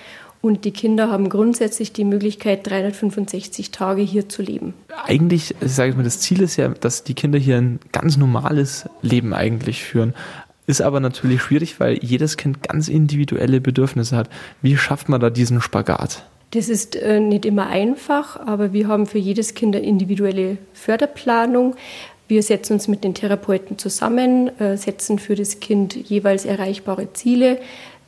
Und 0.45 0.63
die 0.63 0.71
Kinder 0.71 1.09
haben 1.09 1.29
grundsätzlich 1.29 1.91
die 1.91 2.03
Möglichkeit, 2.03 2.69
365 2.69 3.71
Tage 3.71 4.03
hier 4.03 4.29
zu 4.29 4.43
leben. 4.43 4.75
Eigentlich, 5.05 5.55
sage 5.59 5.89
ich 5.89 5.97
mal, 5.97 6.03
das 6.03 6.19
Ziel 6.19 6.43
ist 6.43 6.57
ja, 6.57 6.69
dass 6.69 7.03
die 7.03 7.15
Kinder 7.15 7.39
hier 7.39 7.57
ein 7.57 7.79
ganz 7.91 8.15
normales 8.15 8.87
Leben 9.01 9.33
eigentlich 9.33 9.83
führen. 9.83 10.13
Ist 10.67 10.81
aber 10.81 10.99
natürlich 10.99 11.41
schwierig, 11.41 11.79
weil 11.79 11.99
jedes 12.03 12.37
Kind 12.37 12.67
ganz 12.67 12.87
individuelle 12.87 13.61
Bedürfnisse 13.61 14.15
hat. 14.15 14.29
Wie 14.61 14.77
schafft 14.77 15.09
man 15.09 15.21
da 15.21 15.29
diesen 15.29 15.61
Spagat? 15.61 16.25
Das 16.51 16.69
ist 16.69 16.95
äh, 16.95 17.19
nicht 17.19 17.45
immer 17.45 17.67
einfach, 17.67 18.39
aber 18.39 18.73
wir 18.73 18.87
haben 18.87 19.05
für 19.05 19.17
jedes 19.17 19.53
Kind 19.53 19.75
eine 19.75 19.85
individuelle 19.85 20.57
Förderplanung. 20.73 21.75
Wir 22.27 22.41
setzen 22.41 22.73
uns 22.73 22.87
mit 22.87 23.03
den 23.03 23.13
Therapeuten 23.13 23.77
zusammen, 23.77 24.59
äh, 24.59 24.77
setzen 24.77 25.19
für 25.19 25.35
das 25.35 25.59
Kind 25.59 25.95
jeweils 25.95 26.45
erreichbare 26.45 27.13
Ziele, 27.13 27.59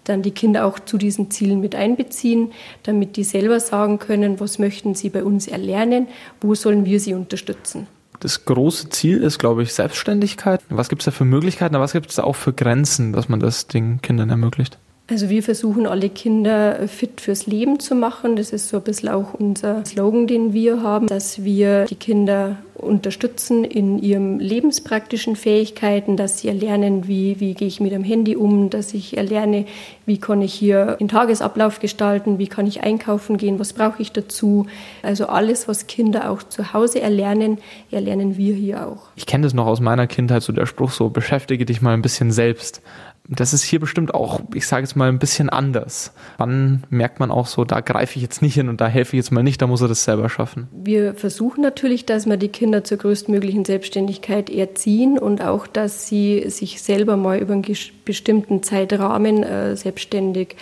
dann 0.05 0.21
die 0.21 0.31
Kinder 0.31 0.65
auch 0.65 0.79
zu 0.79 0.97
diesen 0.97 1.29
Zielen 1.29 1.59
mit 1.59 1.75
einbeziehen, 1.75 2.53
damit 2.83 3.17
die 3.17 3.23
selber 3.23 3.59
sagen 3.59 3.99
können, 3.99 4.39
was 4.39 4.57
möchten 4.57 4.95
sie 4.95 5.09
bei 5.09 5.23
uns 5.23 5.47
erlernen, 5.47 6.07
wo 6.41 6.55
sollen 6.55 6.85
wir 6.85 6.99
sie 6.99 7.13
unterstützen. 7.13 7.87
Das 8.19 8.45
große 8.45 8.89
Ziel 8.89 9.21
ist, 9.21 9.37
glaube 9.37 9.63
ich, 9.63 9.73
Selbstständigkeit. 9.73 10.61
Was 10.69 10.89
gibt 10.89 11.01
es 11.01 11.05
da 11.05 11.11
für 11.11 11.25
Möglichkeiten, 11.25 11.75
aber 11.75 11.83
was 11.83 11.93
gibt 11.93 12.09
es 12.09 12.15
da 12.15 12.23
auch 12.23 12.35
für 12.35 12.53
Grenzen, 12.53 13.13
dass 13.13 13.29
man 13.29 13.39
das 13.39 13.67
den 13.67 14.01
Kindern 14.01 14.29
ermöglicht? 14.29 14.79
Also 15.09 15.29
wir 15.29 15.41
versuchen 15.41 15.87
alle 15.87 16.09
Kinder 16.09 16.85
fit 16.89 17.21
fürs 17.21 17.45
Leben 17.47 17.79
zu 17.79 17.95
machen. 17.95 18.35
Das 18.35 18.51
ist 18.51 18.67
so 18.67 18.77
ein 18.77 18.83
bisschen 18.83 19.07
auch 19.07 19.33
unser 19.33 19.85
Slogan, 19.85 20.27
den 20.27 20.51
wir 20.51 20.83
haben, 20.83 21.07
dass 21.07 21.45
wir 21.45 21.85
die 21.85 21.95
Kinder 21.95 22.57
unterstützen 22.77 23.63
in 23.63 23.99
ihren 23.99 24.39
lebenspraktischen 24.39 25.35
Fähigkeiten, 25.35 26.17
dass 26.17 26.39
sie 26.39 26.49
erlernen, 26.49 27.07
wie, 27.07 27.39
wie 27.39 27.53
gehe 27.53 27.67
ich 27.67 27.79
mit 27.79 27.91
dem 27.91 28.03
Handy 28.03 28.35
um, 28.35 28.69
dass 28.69 28.93
ich 28.93 29.17
erlerne, 29.17 29.65
wie 30.05 30.19
kann 30.19 30.41
ich 30.41 30.53
hier 30.53 30.97
den 30.99 31.07
Tagesablauf 31.07 31.79
gestalten, 31.79 32.37
wie 32.37 32.47
kann 32.47 32.67
ich 32.67 32.83
einkaufen 32.83 33.37
gehen, 33.37 33.59
was 33.59 33.73
brauche 33.73 34.01
ich 34.01 34.11
dazu. 34.11 34.67
Also 35.01 35.27
alles, 35.27 35.67
was 35.67 35.87
Kinder 35.87 36.29
auch 36.29 36.43
zu 36.43 36.73
Hause 36.73 37.01
erlernen, 37.01 37.57
erlernen 37.91 38.37
wir 38.37 38.53
hier 38.53 38.85
auch. 38.85 39.07
Ich 39.15 39.25
kenne 39.25 39.43
das 39.43 39.53
noch 39.53 39.65
aus 39.65 39.79
meiner 39.79 40.05
Kindheit, 40.05 40.43
so 40.43 40.53
der 40.53 40.65
Spruch 40.65 40.91
so, 40.91 41.09
beschäftige 41.09 41.65
dich 41.65 41.81
mal 41.81 41.93
ein 41.93 42.01
bisschen 42.01 42.31
selbst. 42.31 42.81
Das 43.29 43.53
ist 43.53 43.63
hier 43.63 43.79
bestimmt 43.79 44.13
auch, 44.13 44.41
ich 44.53 44.67
sage 44.67 44.83
jetzt 44.83 44.95
mal, 44.95 45.09
ein 45.09 45.19
bisschen 45.19 45.49
anders. 45.49 46.13
Wann 46.37 46.83
merkt 46.89 47.19
man 47.19 47.29
auch 47.29 47.47
so, 47.47 47.65
da 47.65 47.81
greife 47.81 48.15
ich 48.15 48.21
jetzt 48.21 48.41
nicht 48.41 48.53
hin 48.53 48.69
und 48.69 48.79
da 48.79 48.87
helfe 48.87 49.15
ich 49.15 49.23
jetzt 49.23 49.31
mal 49.31 49.43
nicht, 49.43 49.61
da 49.61 49.67
muss 49.67 49.81
er 49.81 49.89
das 49.89 50.03
selber 50.03 50.29
schaffen? 50.29 50.67
Wir 50.71 51.13
versuchen 51.13 51.61
natürlich, 51.61 52.05
dass 52.05 52.25
wir 52.25 52.37
die 52.37 52.47
Kinder 52.47 52.83
zur 52.83 52.97
größtmöglichen 52.99 53.65
Selbstständigkeit 53.65 54.49
erziehen 54.49 55.19
und 55.19 55.41
auch, 55.41 55.67
dass 55.67 56.07
sie 56.07 56.49
sich 56.49 56.81
selber 56.81 57.17
mal 57.17 57.39
über 57.39 57.53
einen 57.53 57.65
bestimmten 58.05 58.63
Zeitrahmen 58.63 59.43
äh, 59.43 59.75
selbstständig 59.75 60.55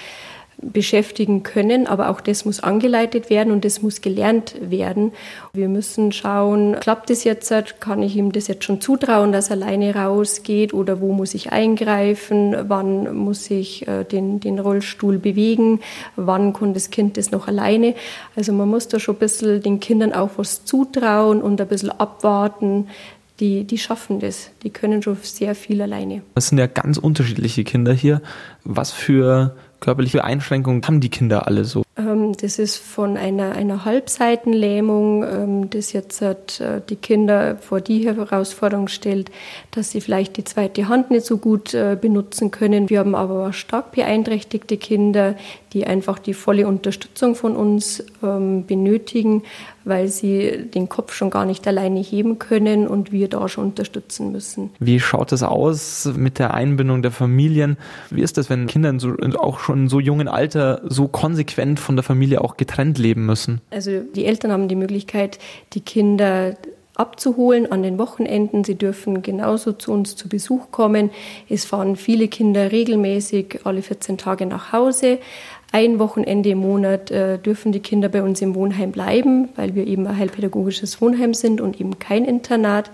beschäftigen 0.62 1.44
können, 1.44 1.88
aber 1.88 2.10
auch 2.10 2.22
das 2.22 2.46
muss 2.46 2.60
angeleitet 2.62 3.30
werden 3.30 3.52
und 3.52 3.66
das 3.66 3.82
muss 3.82 4.02
gelernt 4.02 4.56
werden. 4.62 5.12
Wir 5.54 5.68
müssen 5.68 6.12
schauen, 6.12 6.78
klappt 6.80 7.10
das 7.10 7.24
jetzt, 7.24 7.54
kann 7.80 8.02
ich 8.02 8.16
ihm 8.16 8.32
das 8.32 8.48
jetzt 8.48 8.64
schon 8.64 8.82
zutrauen, 8.82 9.32
dass 9.32 9.50
er 9.50 9.58
alleine 9.58 9.96
rausgeht 9.96 10.74
oder 10.74 11.02
wo 11.02 11.14
muss 11.14 11.34
ich 11.34 11.52
eingreifen, 11.52 12.56
wann 12.68 13.16
muss 13.16 13.50
ich 13.52 13.88
äh, 13.88 14.04
den, 14.04 14.40
den 14.40 14.60
Rollstuhl 14.60 15.18
bewegen, 15.18 15.82
wann 16.16 16.54
kann 16.54 16.74
das 16.74 16.90
Kind 16.90 17.18
das 17.18 17.32
noch 17.32 17.48
alleine. 17.48 17.96
Also 18.36 18.54
man 18.54 18.70
muss 18.70 18.88
da 18.88 19.00
schon 19.00 19.16
ein 19.16 19.20
bisschen 19.20 19.62
den 19.62 19.80
Kindern 19.80 20.14
auch 20.14 20.32
was 20.38 20.66
zutrauen 20.66 21.42
und 21.42 21.60
ein 21.60 21.68
bisschen 21.68 21.92
abwarten, 21.92 22.88
die, 23.40 23.66
die 23.66 23.78
schaffen 23.78 24.20
das. 24.20 24.52
Die 24.64 24.70
können 24.70 25.02
schon 25.02 25.18
sehr 25.22 25.56
viel 25.56 25.82
alleine. 25.82 26.22
Das 26.36 26.48
sind 26.48 26.58
ja 26.58 26.68
ganz 26.68 26.98
unterschiedliche 26.98 27.64
Kinder 27.64 27.94
hier. 27.94 28.22
Was 28.64 28.92
für 28.92 29.56
körperliche 29.86 30.24
Einschränkungen 30.24 30.82
haben 30.88 31.00
die 31.00 31.12
Kinder 31.12 31.46
alle 31.46 31.64
so? 31.64 31.85
Ähm, 31.98 32.34
das 32.40 32.60
ist 32.60 32.78
von 32.78 33.18
einer, 33.18 33.54
einer 33.54 33.86
Halbseitenlähmung, 33.86 35.24
ähm, 35.24 35.70
das 35.70 35.94
jetzt 35.94 36.22
äh, 36.22 36.82
die 36.90 36.98
Kinder 36.98 37.58
vor 37.58 37.80
die 37.82 38.06
Herausforderung 38.06 38.88
stellt, 38.88 39.32
dass 39.72 39.92
sie 39.92 40.02
vielleicht 40.02 40.38
die 40.38 40.44
zweite 40.44 40.90
Hand 40.90 41.12
nicht 41.12 41.26
so 41.26 41.38
gut 41.38 41.74
äh, 41.74 41.98
benutzen 42.00 42.52
können. 42.52 42.90
Wir 42.90 43.00
haben 43.00 43.16
aber 43.16 43.54
stark 43.54 43.92
beeinträchtigte 43.92 44.78
Kinder, 44.78 45.36
die 45.76 45.86
einfach 45.86 46.20
die 46.20 46.34
volle 46.34 46.68
Unterstützung 46.68 47.36
von 47.36 47.56
uns 47.56 48.04
ähm, 48.24 48.66
benötigen, 48.66 49.44
weil 49.84 50.08
sie 50.08 50.70
den 50.74 50.90
Kopf 50.90 51.14
schon 51.14 51.30
gar 51.30 51.46
nicht 51.46 51.68
alleine 51.68 52.00
heben 52.00 52.40
können 52.40 52.88
und 52.88 53.12
wir 53.12 53.28
da 53.28 53.48
schon 53.50 53.66
unterstützen 53.66 54.32
müssen. 54.32 54.72
Wie 54.80 55.00
schaut 55.00 55.32
es 55.32 55.44
aus 55.44 56.10
mit 56.16 56.40
der 56.40 56.54
Einbindung 56.54 57.02
der 57.02 57.12
Familien? 57.12 57.78
Wie 58.10 58.22
ist 58.22 58.38
das, 58.38 58.50
wenn 58.50 58.68
Kinder 58.68 58.94
auch 59.38 59.60
schon 59.60 59.84
in 59.84 59.90
so 59.90 60.00
jungen 60.00 60.28
Alter 60.28 60.82
so 60.86 61.10
konsequent 61.10 61.80
von 61.86 61.96
der 61.96 62.04
Familie 62.04 62.42
auch 62.42 62.58
getrennt 62.58 62.98
leben 62.98 63.26
müssen? 63.26 63.62
Also 63.72 64.00
die 64.00 64.26
Eltern 64.26 64.52
haben 64.52 64.68
die 64.68 64.76
Möglichkeit, 64.76 65.40
die 65.74 65.82
Kinder 65.82 66.56
abzuholen 66.96 67.72
an 67.72 67.84
den 67.84 67.98
Wochenenden. 68.00 68.64
Sie 68.64 68.76
dürfen 68.76 69.22
genauso 69.22 69.74
zu 69.74 69.92
uns 69.92 70.16
zu 70.16 70.30
Besuch 70.30 70.72
kommen. 70.72 71.12
Es 71.50 71.66
fahren 71.66 71.96
viele 71.96 72.28
Kinder 72.28 72.72
regelmäßig 72.72 73.60
alle 73.66 73.82
14 73.82 74.18
Tage 74.18 74.46
nach 74.46 74.72
Hause. 74.72 75.20
Ein 75.72 76.00
Wochenende 76.00 76.50
im 76.52 76.60
Monat 76.60 77.12
äh, 77.12 77.38
dürfen 77.38 77.72
die 77.72 77.82
Kinder 77.82 78.08
bei 78.08 78.24
uns 78.24 78.42
im 78.42 78.56
Wohnheim 78.56 78.92
bleiben, 78.92 79.50
weil 79.56 79.76
wir 79.76 79.86
eben 79.86 80.08
ein 80.08 80.18
heilpädagogisches 80.18 81.02
Wohnheim 81.02 81.34
sind 81.34 81.60
und 81.60 81.80
eben 81.82 82.00
kein 82.00 82.24
Internat. 82.24 82.92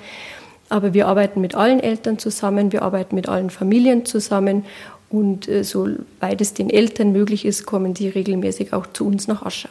Aber 0.69 0.93
wir 0.93 1.07
arbeiten 1.07 1.41
mit 1.41 1.53
allen 1.53 1.79
Eltern 1.79 2.17
zusammen, 2.17 2.71
wir 2.71 2.81
arbeiten 2.81 3.13
mit 3.13 3.27
allen 3.27 3.49
Familien 3.49 4.05
zusammen 4.05 4.63
und 5.11 5.47
äh, 5.47 5.63
soweit 5.63 6.41
es 6.41 6.53
den 6.53 6.69
Eltern 6.69 7.11
möglich 7.11 7.45
ist, 7.45 7.65
kommen 7.65 7.95
sie 7.95 8.07
regelmäßig 8.07 8.73
auch 8.73 8.87
zu 8.87 9.05
uns 9.05 9.27
nach 9.27 9.43
Aschau. 9.43 9.69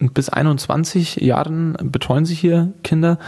Und 0.00 0.14
bis 0.14 0.28
21 0.28 1.16
Jahren 1.16 1.76
betreuen 1.82 2.26
Sie 2.26 2.34
hier 2.34 2.72
Kinder. 2.82 3.18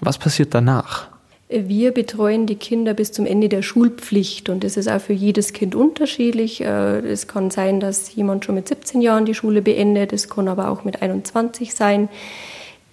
Was 0.00 0.18
passiert 0.18 0.54
danach? 0.54 1.08
Wir 1.48 1.92
betreuen 1.92 2.46
die 2.46 2.56
Kinder 2.56 2.94
bis 2.94 3.12
zum 3.12 3.26
Ende 3.26 3.48
der 3.48 3.62
Schulpflicht 3.62 4.48
und 4.48 4.64
das 4.64 4.76
ist 4.76 4.88
auch 4.88 5.00
für 5.00 5.12
jedes 5.12 5.52
Kind 5.52 5.74
unterschiedlich. 5.74 6.60
Äh, 6.60 6.98
es 7.00 7.28
kann 7.28 7.50
sein, 7.50 7.80
dass 7.80 8.14
jemand 8.14 8.44
schon 8.44 8.54
mit 8.54 8.68
17 8.68 9.00
Jahren 9.00 9.24
die 9.24 9.34
Schule 9.34 9.62
beendet, 9.62 10.12
es 10.12 10.28
kann 10.28 10.48
aber 10.48 10.68
auch 10.68 10.84
mit 10.84 11.02
21 11.02 11.74
sein. 11.74 12.08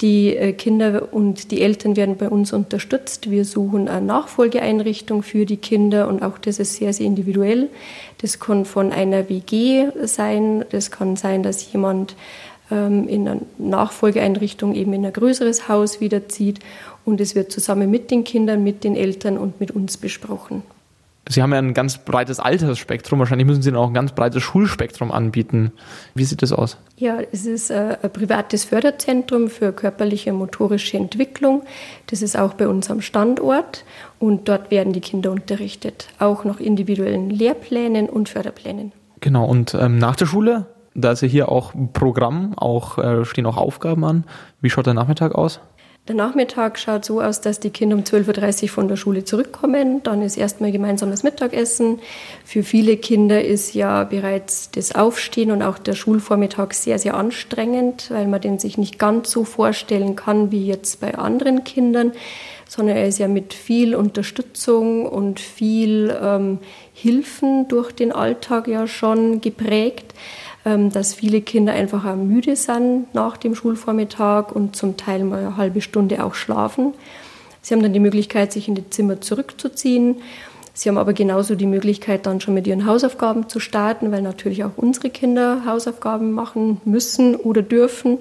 Die 0.01 0.35
äh, 0.35 0.53
Kinder 0.53 1.09
und 1.11 1.51
die 1.51 1.61
Eltern 1.61 1.95
werden 1.95 2.17
bei 2.17 2.29
uns 2.29 2.53
unterstützt. 2.53 3.29
Wir 3.29 3.45
suchen 3.45 3.87
eine 3.87 4.05
Nachfolgeeinrichtung 4.05 5.21
für 5.21 5.45
die 5.45 5.57
Kinder 5.57 6.07
und 6.07 6.23
auch 6.23 6.39
das 6.39 6.57
ist 6.59 6.75
sehr, 6.75 6.91
sehr 6.91 7.05
individuell. 7.05 7.69
Das 8.19 8.39
kann 8.39 8.65
von 8.65 8.91
einer 8.91 9.29
WG 9.29 9.89
sein, 10.03 10.65
das 10.71 10.89
kann 10.89 11.15
sein, 11.15 11.43
dass 11.43 11.71
jemand 11.71 12.15
ähm, 12.71 13.07
in 13.07 13.27
einer 13.27 13.41
Nachfolgeeinrichtung 13.59 14.73
eben 14.73 14.93
in 14.93 15.05
ein 15.05 15.13
größeres 15.13 15.67
Haus 15.67 16.01
wiederzieht 16.01 16.59
und 17.05 17.21
es 17.21 17.35
wird 17.35 17.51
zusammen 17.51 17.91
mit 17.91 18.09
den 18.09 18.23
Kindern, 18.23 18.63
mit 18.63 18.83
den 18.83 18.95
Eltern 18.95 19.37
und 19.37 19.59
mit 19.59 19.71
uns 19.71 19.97
besprochen. 19.97 20.63
Sie 21.31 21.41
haben 21.41 21.53
ja 21.53 21.59
ein 21.59 21.73
ganz 21.73 21.97
breites 21.97 22.39
Altersspektrum. 22.39 23.19
Wahrscheinlich 23.19 23.47
müssen 23.47 23.61
Sie 23.61 23.71
dann 23.71 23.79
auch 23.79 23.87
ein 23.87 23.93
ganz 23.93 24.11
breites 24.11 24.43
Schulspektrum 24.43 25.11
anbieten. 25.11 25.71
Wie 26.13 26.25
sieht 26.25 26.41
das 26.41 26.51
aus? 26.51 26.77
Ja, 26.97 27.19
es 27.31 27.45
ist 27.45 27.69
äh, 27.69 27.97
ein 28.01 28.11
privates 28.11 28.65
Förderzentrum 28.65 29.49
für 29.49 29.71
körperliche 29.71 30.31
und 30.31 30.39
motorische 30.39 30.97
Entwicklung. 30.97 31.63
Das 32.07 32.21
ist 32.21 32.37
auch 32.37 32.53
bei 32.55 32.67
uns 32.67 32.91
am 32.91 33.01
Standort 33.01 33.85
und 34.19 34.49
dort 34.49 34.71
werden 34.71 34.91
die 34.91 34.99
Kinder 34.99 35.31
unterrichtet, 35.31 36.09
auch 36.19 36.43
nach 36.43 36.59
individuellen 36.59 37.29
Lehrplänen 37.29 38.09
und 38.09 38.27
Förderplänen. 38.27 38.91
Genau, 39.21 39.45
und 39.45 39.73
ähm, 39.73 39.99
nach 39.99 40.17
der 40.17 40.25
Schule, 40.25 40.65
da 40.93 41.11
ist 41.11 41.21
ja 41.21 41.27
hier 41.27 41.49
auch 41.49 41.73
Programm, 41.93 42.57
auch 42.57 42.97
äh, 42.97 43.23
stehen 43.23 43.45
auch 43.45 43.57
Aufgaben 43.57 44.03
an. 44.03 44.25
Wie 44.59 44.69
schaut 44.69 44.87
der 44.87 44.93
Nachmittag 44.93 45.33
aus? 45.33 45.61
Der 46.11 46.17
Nachmittag 46.17 46.77
schaut 46.77 47.05
so 47.05 47.21
aus, 47.21 47.39
dass 47.39 47.61
die 47.61 47.69
Kinder 47.69 47.95
um 47.95 48.03
12.30 48.03 48.63
Uhr 48.63 48.69
von 48.69 48.89
der 48.89 48.97
Schule 48.97 49.23
zurückkommen. 49.23 50.03
Dann 50.03 50.21
ist 50.21 50.35
erstmal 50.35 50.73
gemeinsames 50.73 51.23
Mittagessen. 51.23 52.01
Für 52.43 52.63
viele 52.63 52.97
Kinder 52.97 53.41
ist 53.41 53.73
ja 53.73 54.03
bereits 54.03 54.69
das 54.71 54.93
Aufstehen 54.93 55.51
und 55.51 55.61
auch 55.61 55.77
der 55.77 55.93
Schulvormittag 55.93 56.73
sehr, 56.73 56.99
sehr 56.99 57.13
anstrengend, 57.13 58.11
weil 58.11 58.27
man 58.27 58.41
den 58.41 58.59
sich 58.59 58.77
nicht 58.77 58.99
ganz 58.99 59.31
so 59.31 59.45
vorstellen 59.45 60.17
kann 60.17 60.51
wie 60.51 60.67
jetzt 60.67 60.99
bei 60.99 61.15
anderen 61.15 61.63
Kindern, 61.63 62.11
sondern 62.67 62.97
er 62.97 63.07
ist 63.07 63.19
ja 63.19 63.29
mit 63.29 63.53
viel 63.53 63.95
Unterstützung 63.95 65.05
und 65.05 65.39
viel 65.39 66.13
ähm, 66.21 66.59
Hilfen 66.93 67.69
durch 67.69 67.93
den 67.93 68.11
Alltag 68.11 68.67
ja 68.67 68.85
schon 68.85 69.39
geprägt. 69.39 70.13
Ähm, 70.63 70.91
dass 70.91 71.15
viele 71.15 71.41
Kinder 71.41 71.73
einfach 71.73 72.05
auch 72.05 72.15
müde 72.15 72.55
sind 72.55 73.13
nach 73.15 73.37
dem 73.37 73.55
Schulvormittag 73.55 74.51
und 74.51 74.75
zum 74.75 74.95
Teil 74.95 75.23
mal 75.23 75.39
eine 75.39 75.57
halbe 75.57 75.81
Stunde 75.81 76.23
auch 76.23 76.35
schlafen. 76.35 76.93
Sie 77.63 77.73
haben 77.73 77.81
dann 77.81 77.93
die 77.93 77.99
Möglichkeit, 77.99 78.51
sich 78.51 78.67
in 78.67 78.75
die 78.75 78.87
Zimmer 78.89 79.21
zurückzuziehen. 79.21 80.17
Sie 80.73 80.87
haben 80.87 80.99
aber 80.99 81.13
genauso 81.13 81.55
die 81.55 81.65
Möglichkeit, 81.65 82.27
dann 82.27 82.41
schon 82.41 82.53
mit 82.53 82.67
ihren 82.67 82.85
Hausaufgaben 82.85 83.49
zu 83.49 83.59
starten, 83.59 84.11
weil 84.11 84.21
natürlich 84.21 84.63
auch 84.63 84.77
unsere 84.77 85.09
Kinder 85.09 85.63
Hausaufgaben 85.65 86.31
machen 86.31 86.79
müssen 86.85 87.35
oder 87.35 87.63
dürfen. 87.63 88.19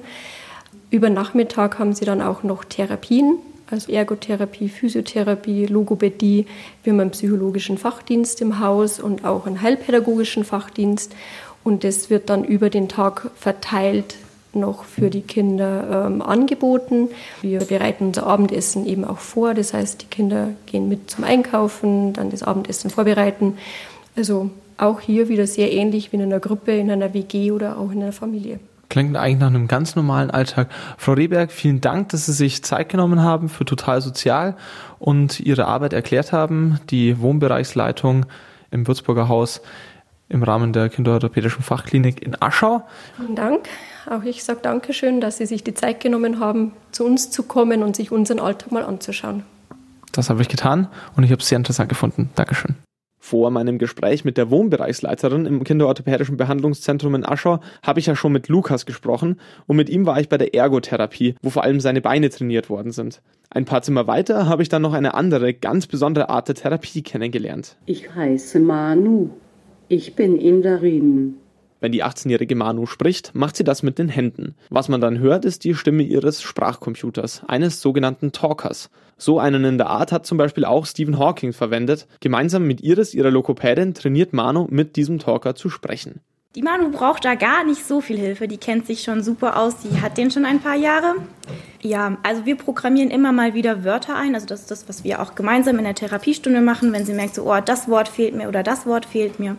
Über 0.91 1.11
Nachmittag 1.11 1.79
haben 1.79 1.93
sie 1.93 2.07
dann 2.07 2.23
auch 2.23 2.43
noch 2.43 2.65
Therapien, 2.65 3.39
also 3.71 3.93
Ergotherapie, 3.93 4.69
Physiotherapie, 4.69 5.67
Logopädie. 5.67 6.47
Wir 6.83 6.93
haben 6.93 7.01
einen 7.01 7.11
psychologischen 7.11 7.79
Fachdienst 7.79 8.41
im 8.41 8.59
Haus 8.61 8.99
und 8.99 9.25
auch 9.25 9.47
einen 9.47 9.61
heilpädagogischen 9.61 10.45
Fachdienst. 10.45 11.15
Und 11.63 11.85
das 11.85 12.11
wird 12.11 12.31
dann 12.31 12.45
über 12.45 12.71
den 12.71 12.89
Tag 12.89 13.31
verteilt 13.37 14.17
noch 14.53 14.85
für 14.85 15.11
die 15.11 15.21
Kinder 15.21 16.07
ähm, 16.07 16.23
angeboten. 16.23 17.09
Wir 17.43 17.61
bereiten 17.61 18.09
unser 18.09 18.27
Abendessen 18.27 18.87
eben 18.87 19.05
auch 19.05 19.19
vor. 19.19 19.55
Das 19.55 19.75
heißt, 19.75 20.03
die 20.03 20.07
Kinder 20.07 20.49
gehen 20.67 20.89
mit 20.89 21.11
zum 21.11 21.25
Einkaufen, 21.25 22.13
dann 22.13 22.31
das 22.31 22.43
Abendessen 22.43 22.91
vorbereiten. 22.91 23.59
Also 24.17 24.51
auch 24.77 25.01
hier 25.01 25.29
wieder 25.29 25.47
sehr 25.47 25.73
ähnlich 25.73 26.13
wie 26.13 26.17
in 26.17 26.23
einer 26.23 26.41
Gruppe, 26.41 26.73
in 26.73 26.91
einer 26.91 27.15
WG 27.15 27.53
oder 27.53 27.79
auch 27.79 27.93
in 27.93 28.03
einer 28.03 28.13
Familie. 28.13 28.59
Klingt 28.89 29.17
eigentlich 29.17 29.39
nach 29.39 29.47
einem 29.47 29.69
ganz 29.69 29.95
normalen 29.95 30.33
Alltag. 30.33 30.69
Frau 30.99 31.13
Rehberg, 31.13 31.53
vielen 31.53 31.81
Dank, 31.81 32.09
dass 32.09 32.27
Sie 32.27 32.33
sich 32.33 32.65
Zeit 32.65 32.89
genommen 32.89 33.23
haben 33.23 33.49
für 33.49 33.65
Total 33.65 34.01
Sozial 34.01 34.57
und 34.99 35.39
Ihre 35.39 35.67
Arbeit 35.67 35.93
erklärt 35.93 36.33
haben. 36.33 36.81
Die 36.91 37.21
Wohnbereichsleitung 37.21 38.27
im 38.73 38.89
Würzburger 38.89 39.29
Haus 39.29 39.61
im 40.31 40.43
Rahmen 40.43 40.73
der 40.73 40.89
Kinderorthopädischen 40.89 41.63
Fachklinik 41.63 42.23
in 42.23 42.41
Aschau. 42.41 42.83
Vielen 43.17 43.35
Dank. 43.35 43.69
Auch 44.09 44.23
ich 44.23 44.43
sage 44.45 44.61
Dankeschön, 44.63 45.21
dass 45.21 45.37
Sie 45.37 45.47
sich 45.47 45.63
die 45.63 45.75
Zeit 45.75 46.01
genommen 46.01 46.41
haben, 46.41 46.73
zu 46.93 47.05
uns 47.05 47.31
zu 47.31 47.43
kommen 47.43 47.83
und 47.83 47.97
sich 47.97 48.11
unseren 48.11 48.39
Alltag 48.39 48.73
mal 48.73 48.85
anzuschauen. 48.85 49.43
Das 50.13 50.31
habe 50.31 50.41
ich 50.41 50.49
getan 50.49 50.89
und 51.17 51.25
ich 51.25 51.31
habe 51.31 51.43
es 51.43 51.49
sehr 51.49 51.59
interessant 51.59 51.89
gefunden. 51.89 52.31
Dankeschön. 52.35 52.77
Vor 53.23 53.51
meinem 53.51 53.79
Gespräch 53.79 54.25
mit 54.25 54.39
der 54.39 54.51
Wohnbereichsleiterin 54.51 55.45
im 55.45 55.63
Kinderorthopädischen 55.63 56.39
Behandlungszentrum 56.39 57.15
in 57.15 57.27
Aschau 57.27 57.61
habe 57.85 58.01
ich 58.01 58.07
ja 58.07 58.17
schon 58.17 58.33
mit 58.33 58.49
Lukas 58.49 58.87
gesprochen 58.87 59.39
und 59.67 59.77
mit 59.77 59.91
ihm 59.91 60.07
war 60.07 60.19
ich 60.19 60.31
bei 60.31 60.39
der 60.39 60.55
Ergotherapie, 60.55 61.35
wo 61.43 61.51
vor 61.51 61.63
allem 61.63 61.81
seine 61.81 62.01
Beine 62.01 62.31
trainiert 62.31 62.71
worden 62.71 62.93
sind. 62.93 63.21
Ein 63.51 63.67
paar 63.67 63.83
Zimmer 63.83 64.07
weiter 64.07 64.49
habe 64.49 64.63
ich 64.63 64.71
dann 64.71 64.83
noch 64.83 64.95
eine 64.95 65.13
andere, 65.15 65.53
ganz 65.53 65.87
besondere 65.87 66.31
Art 66.31 66.49
der 66.49 66.55
Therapie 66.55 67.03
kennengelernt. 67.03 67.77
Ich 67.85 68.15
heiße 68.15 68.59
Manu. 68.59 69.31
Ich 69.93 70.15
bin 70.15 70.39
Inderin. 70.39 71.35
Wenn 71.81 71.91
die 71.91 72.05
18-jährige 72.05 72.55
Manu 72.55 72.87
spricht, 72.87 73.35
macht 73.35 73.57
sie 73.57 73.65
das 73.65 73.83
mit 73.83 73.99
den 73.99 74.09
Händen. 74.09 74.55
Was 74.69 74.89
man 74.89 75.01
dann 75.01 75.19
hört, 75.19 75.45
ist 75.45 75.65
die 75.65 75.75
Stimme 75.75 76.05
ihres 76.05 76.43
Sprachcomputers, 76.43 77.43
eines 77.49 77.81
sogenannten 77.81 78.31
Talkers. 78.31 78.89
So 79.19 79.41
einen 79.41 79.65
in 79.65 79.79
der 79.79 79.89
Art 79.89 80.13
hat 80.13 80.27
zum 80.27 80.39
Beispiel 80.39 80.65
auch 80.65 80.87
Stephen 80.87 81.19
Hawking 81.19 81.53
verwendet. 81.53 82.07
Gemeinsam 82.21 82.69
mit 82.69 82.83
Iris, 82.83 83.15
ihrer 83.15 83.33
Lokopädin, 83.33 83.93
trainiert 83.93 84.33
Manu 84.33 84.69
mit 84.71 84.95
diesem 84.95 85.19
Talker 85.19 85.57
zu 85.57 85.69
sprechen. 85.69 86.21
Die 86.57 86.63
Manu 86.63 86.91
braucht 86.91 87.25
da 87.25 87.37
gar 87.37 87.65
nicht 87.65 87.85
so 87.85 88.01
viel 88.01 88.19
Hilfe. 88.19 88.49
Die 88.49 88.59
kennt 88.59 88.85
sich 88.85 89.03
schon 89.03 89.23
super 89.23 89.57
aus. 89.57 89.79
Die 89.79 90.01
hat 90.01 90.19
den 90.19 90.33
schon 90.33 90.45
ein 90.45 90.61
paar 90.61 90.75
Jahre. 90.75 91.15
Ja, 91.81 92.19
also 92.25 92.45
wir 92.45 92.57
programmieren 92.57 93.11
immer 93.11 93.31
mal 93.31 93.55
wieder 93.55 93.85
Wörter 93.85 94.17
ein. 94.17 94.35
Also 94.35 94.47
das 94.47 94.63
ist 94.63 94.71
das, 94.71 94.89
was 94.89 95.05
wir 95.05 95.23
auch 95.23 95.37
gemeinsam 95.37 95.79
in 95.79 95.85
der 95.85 95.95
Therapiestunde 95.95 96.61
machen, 96.61 96.93
wenn 96.93 97.07
sie 97.07 97.15
merkt, 97.15 97.37
so, 97.37 97.49
oh, 97.49 97.61
das 97.65 97.89
Wort 97.89 98.09
fehlt 98.09 98.35
mir 98.35 98.49
oder 98.49 98.65
das 98.65 98.85
Wort 98.85 99.07
fehlt 99.07 99.39
mir. 99.39 99.57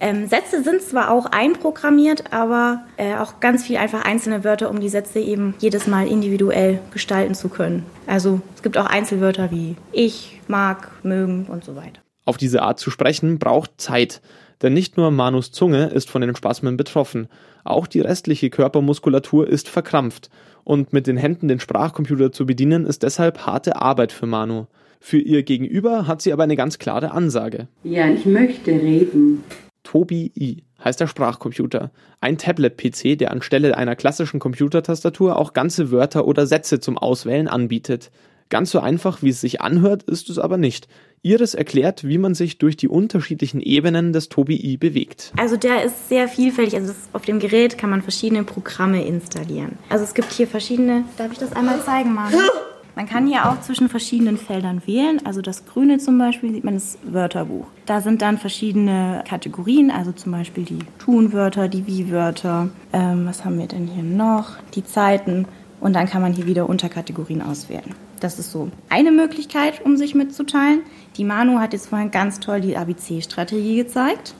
Ähm, 0.00 0.26
Sätze 0.26 0.62
sind 0.62 0.82
zwar 0.82 1.10
auch 1.10 1.26
einprogrammiert, 1.26 2.32
aber 2.32 2.84
äh, 2.96 3.16
auch 3.16 3.40
ganz 3.40 3.64
viel 3.64 3.76
einfach 3.76 4.04
einzelne 4.04 4.44
Wörter, 4.44 4.70
um 4.70 4.80
die 4.80 4.88
Sätze 4.88 5.20
eben 5.20 5.54
jedes 5.58 5.86
Mal 5.86 6.06
individuell 6.06 6.80
gestalten 6.92 7.34
zu 7.34 7.48
können. 7.48 7.84
Also 8.06 8.40
es 8.54 8.62
gibt 8.62 8.78
auch 8.78 8.86
Einzelwörter 8.86 9.50
wie 9.50 9.76
ich, 9.92 10.40
mag, 10.48 10.90
mögen 11.02 11.46
und 11.46 11.64
so 11.64 11.76
weiter. 11.76 12.00
Auf 12.24 12.36
diese 12.36 12.62
Art 12.62 12.78
zu 12.78 12.90
sprechen 12.90 13.38
braucht 13.38 13.80
Zeit. 13.80 14.20
Denn 14.62 14.74
nicht 14.74 14.96
nur 14.96 15.10
Manus 15.10 15.52
Zunge 15.52 15.86
ist 15.86 16.10
von 16.10 16.20
den 16.20 16.34
Spasmen 16.34 16.76
betroffen, 16.76 17.28
auch 17.64 17.86
die 17.86 18.00
restliche 18.00 18.50
Körpermuskulatur 18.50 19.46
ist 19.46 19.68
verkrampft. 19.68 20.30
Und 20.64 20.92
mit 20.92 21.06
den 21.06 21.16
Händen 21.16 21.48
den 21.48 21.60
Sprachcomputer 21.60 22.32
zu 22.32 22.44
bedienen, 22.44 22.84
ist 22.84 23.02
deshalb 23.02 23.46
harte 23.46 23.76
Arbeit 23.76 24.12
für 24.12 24.26
Manu. 24.26 24.66
Für 25.00 25.18
ihr 25.18 25.42
Gegenüber 25.42 26.06
hat 26.06 26.20
sie 26.22 26.32
aber 26.32 26.42
eine 26.42 26.56
ganz 26.56 26.78
klare 26.78 27.12
Ansage. 27.12 27.68
Ja, 27.84 28.08
ich 28.08 28.26
möchte 28.26 28.72
reden. 28.72 29.44
Tobi 29.90 30.30
I 30.38 30.64
heißt 30.84 31.00
der 31.00 31.06
Sprachcomputer. 31.06 31.90
Ein 32.20 32.36
Tablet-PC, 32.36 33.16
der 33.16 33.30
anstelle 33.30 33.74
einer 33.74 33.96
klassischen 33.96 34.38
Computertastatur 34.38 35.38
auch 35.38 35.54
ganze 35.54 35.90
Wörter 35.90 36.26
oder 36.26 36.46
Sätze 36.46 36.78
zum 36.78 36.98
Auswählen 36.98 37.48
anbietet. 37.48 38.10
Ganz 38.50 38.70
so 38.70 38.80
einfach, 38.80 39.22
wie 39.22 39.30
es 39.30 39.40
sich 39.40 39.62
anhört, 39.62 40.02
ist 40.02 40.28
es 40.28 40.38
aber 40.38 40.58
nicht. 40.58 40.88
Iris 41.22 41.54
erklärt, 41.54 42.06
wie 42.06 42.18
man 42.18 42.34
sich 42.34 42.58
durch 42.58 42.76
die 42.76 42.88
unterschiedlichen 42.88 43.62
Ebenen 43.62 44.12
des 44.12 44.28
Tobi 44.28 44.56
I 44.56 44.76
bewegt. 44.76 45.32
Also 45.38 45.56
der 45.56 45.82
ist 45.84 46.10
sehr 46.10 46.28
vielfältig. 46.28 46.74
Also 46.76 46.92
auf 47.14 47.22
dem 47.22 47.38
Gerät 47.38 47.78
kann 47.78 47.88
man 47.88 48.02
verschiedene 48.02 48.44
Programme 48.44 49.06
installieren. 49.06 49.78
Also 49.88 50.04
es 50.04 50.12
gibt 50.12 50.32
hier 50.32 50.46
verschiedene. 50.46 51.04
Darf 51.16 51.32
ich 51.32 51.38
das 51.38 51.52
einmal 51.54 51.82
zeigen, 51.82 52.12
Manu? 52.12 52.36
Man 52.98 53.08
kann 53.08 53.28
hier 53.28 53.48
auch 53.48 53.60
zwischen 53.60 53.88
verschiedenen 53.88 54.36
Feldern 54.36 54.82
wählen. 54.84 55.24
Also 55.24 55.40
das 55.40 55.64
Grüne 55.66 55.98
zum 55.98 56.18
Beispiel 56.18 56.52
sieht 56.52 56.64
man 56.64 56.74
das 56.74 56.98
Wörterbuch. 57.04 57.68
Da 57.86 58.00
sind 58.00 58.22
dann 58.22 58.38
verschiedene 58.38 59.22
Kategorien, 59.24 59.92
also 59.92 60.10
zum 60.10 60.32
Beispiel 60.32 60.64
die 60.64 60.80
Tunwörter, 60.98 61.68
die 61.68 61.86
Wie-Wörter. 61.86 62.70
Ähm, 62.92 63.24
was 63.24 63.44
haben 63.44 63.56
wir 63.56 63.68
denn 63.68 63.86
hier 63.86 64.02
noch? 64.02 64.56
Die 64.74 64.84
Zeiten. 64.84 65.46
Und 65.80 65.92
dann 65.92 66.08
kann 66.08 66.22
man 66.22 66.32
hier 66.32 66.48
wieder 66.48 66.68
Unterkategorien 66.68 67.40
auswählen. 67.40 67.94
Das 68.18 68.40
ist 68.40 68.50
so 68.50 68.68
eine 68.88 69.12
Möglichkeit, 69.12 69.80
um 69.84 69.96
sich 69.96 70.16
mitzuteilen. 70.16 70.80
Die 71.18 71.24
Manu 71.24 71.60
hat 71.60 71.74
jetzt 71.74 71.90
vorhin 71.90 72.10
ganz 72.10 72.40
toll 72.40 72.60
die 72.60 72.76
ABC-Strategie 72.76 73.76
gezeigt. 73.76 74.34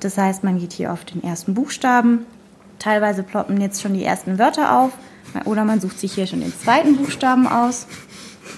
Das 0.00 0.16
heißt, 0.16 0.44
man 0.44 0.58
geht 0.58 0.72
hier 0.72 0.94
auf 0.94 1.04
den 1.04 1.22
ersten 1.22 1.52
Buchstaben. 1.52 2.24
Teilweise 2.78 3.22
ploppen 3.22 3.60
jetzt 3.60 3.82
schon 3.82 3.92
die 3.92 4.04
ersten 4.04 4.38
Wörter 4.38 4.78
auf. 4.78 4.92
Oder 5.44 5.64
man 5.64 5.80
sucht 5.80 5.98
sich 5.98 6.12
hier 6.12 6.26
schon 6.26 6.40
den 6.40 6.52
zweiten 6.52 6.96
Buchstaben 6.96 7.46
aus. 7.46 7.86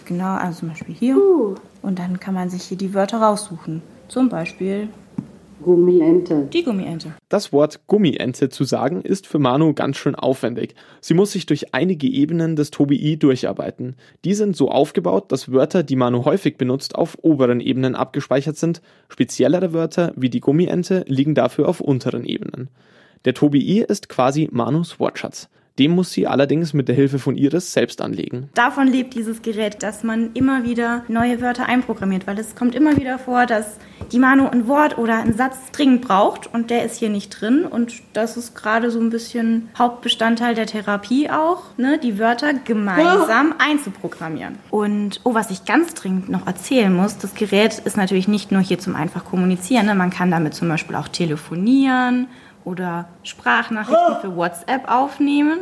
Genau, 0.05 0.35
also 0.35 0.61
zum 0.61 0.69
Beispiel 0.71 0.95
hier. 0.95 1.17
Und 1.83 1.99
dann 1.99 2.21
kann 2.21 2.35
man 2.35 2.51
sich 2.51 2.63
hier 2.65 2.77
die 2.77 2.95
Wörter 2.95 3.19
raussuchen. 3.19 3.83
Zum 4.09 4.29
Beispiel 4.29 4.89
Gummiente. 5.63 6.49
die 6.53 6.65
Gummiente. 6.65 7.13
Das 7.29 7.53
Wort 7.53 7.87
Gummiente 7.87 8.49
zu 8.49 8.65
sagen 8.65 9.03
ist 9.03 9.27
für 9.27 9.39
Manu 9.39 9.75
ganz 9.75 9.99
schön 9.99 10.15
aufwendig. 10.15 10.75
Sie 11.01 11.15
muss 11.15 11.33
sich 11.33 11.47
durch 11.47 11.75
einige 11.75 12.07
Ebenen 12.07 12.57
des 12.57 12.71
Tobi 12.71 12.97
I 12.97 13.17
durcharbeiten. 13.19 13.97
Die 14.25 14.35
sind 14.35 14.57
so 14.57 14.71
aufgebaut, 14.71 15.31
dass 15.33 15.53
Wörter, 15.53 15.83
die 15.83 15.97
Manu 15.97 16.25
häufig 16.25 16.57
benutzt, 16.57 16.95
auf 16.95 17.19
oberen 17.23 17.61
Ebenen 17.61 17.95
abgespeichert 17.95 18.57
sind. 18.57 18.81
Speziellere 19.09 19.73
Wörter 19.73 20.13
wie 20.17 20.31
die 20.31 20.41
Gummiente 20.41 21.05
liegen 21.07 21.35
dafür 21.35 21.69
auf 21.69 21.81
unteren 21.81 22.25
Ebenen. 22.25 22.69
Der 23.27 23.35
Tobi 23.35 23.61
I 23.61 23.81
ist 23.81 24.09
quasi 24.09 24.49
Manus 24.51 24.99
Wortschatz. 24.99 25.49
Dem 25.81 25.93
muss 25.93 26.13
sie 26.13 26.27
allerdings 26.27 26.75
mit 26.75 26.89
der 26.89 26.95
Hilfe 26.95 27.19
von 27.19 27.39
Iris 27.39 27.73
selbst 27.73 28.03
anlegen. 28.03 28.51
Davon 28.53 28.87
lebt 28.87 29.15
dieses 29.15 29.41
Gerät, 29.41 29.83
dass 29.83 30.05
man 30.05 30.29
immer 30.35 30.63
wieder 30.63 31.05
neue 31.09 31.41
Wörter 31.41 31.65
einprogrammiert, 31.65 32.27
weil 32.27 32.39
es 32.39 32.55
kommt 32.55 32.75
immer 32.75 32.99
wieder 32.99 33.19
vor, 33.19 33.47
dass 33.47 33.79
die 34.13 34.19
Manu 34.19 34.47
ein 34.47 34.69
Wort 34.69 34.99
oder 34.99 35.17
einen 35.21 35.33
Satz 35.33 35.57
dringend 35.73 36.03
braucht 36.03 36.53
und 36.53 36.69
der 36.69 36.85
ist 36.85 36.99
hier 36.99 37.09
nicht 37.09 37.31
drin 37.31 37.65
und 37.65 37.95
das 38.13 38.37
ist 38.37 38.55
gerade 38.55 38.91
so 38.91 39.01
ein 39.01 39.09
bisschen 39.09 39.71
Hauptbestandteil 39.79 40.55
der 40.55 40.67
Therapie 40.67 41.31
auch, 41.31 41.63
ne, 41.79 41.99
die 41.99 42.19
Wörter 42.19 42.53
gemeinsam 42.53 43.55
einzuprogrammieren. 43.59 44.59
Und 44.71 45.23
oh, 45.25 45.33
was 45.33 45.51
ich 45.51 45.65
ganz 45.65 45.95
dringend 45.95 46.29
noch 46.29 46.47
erzählen 46.47 46.95
muss, 46.95 47.17
das 47.17 47.35
Gerät 47.35 47.79
ist 47.79 47.97
natürlich 47.97 48.29
nicht 48.29 48.53
nur 48.53 48.61
hier 48.61 48.79
zum 48.79 48.97
einfach 48.97 49.25
kommunizieren, 49.25 49.87
ne, 49.87 49.95
man 49.95 50.11
kann 50.11 50.31
damit 50.31 50.53
zum 50.53 50.69
Beispiel 50.69 50.97
auch 50.97 51.09
telefonieren 51.09 52.27
oder 52.65 53.09
Sprachnachrichten 53.23 54.17
für 54.21 54.37
WhatsApp 54.37 54.91
aufnehmen. 54.91 55.61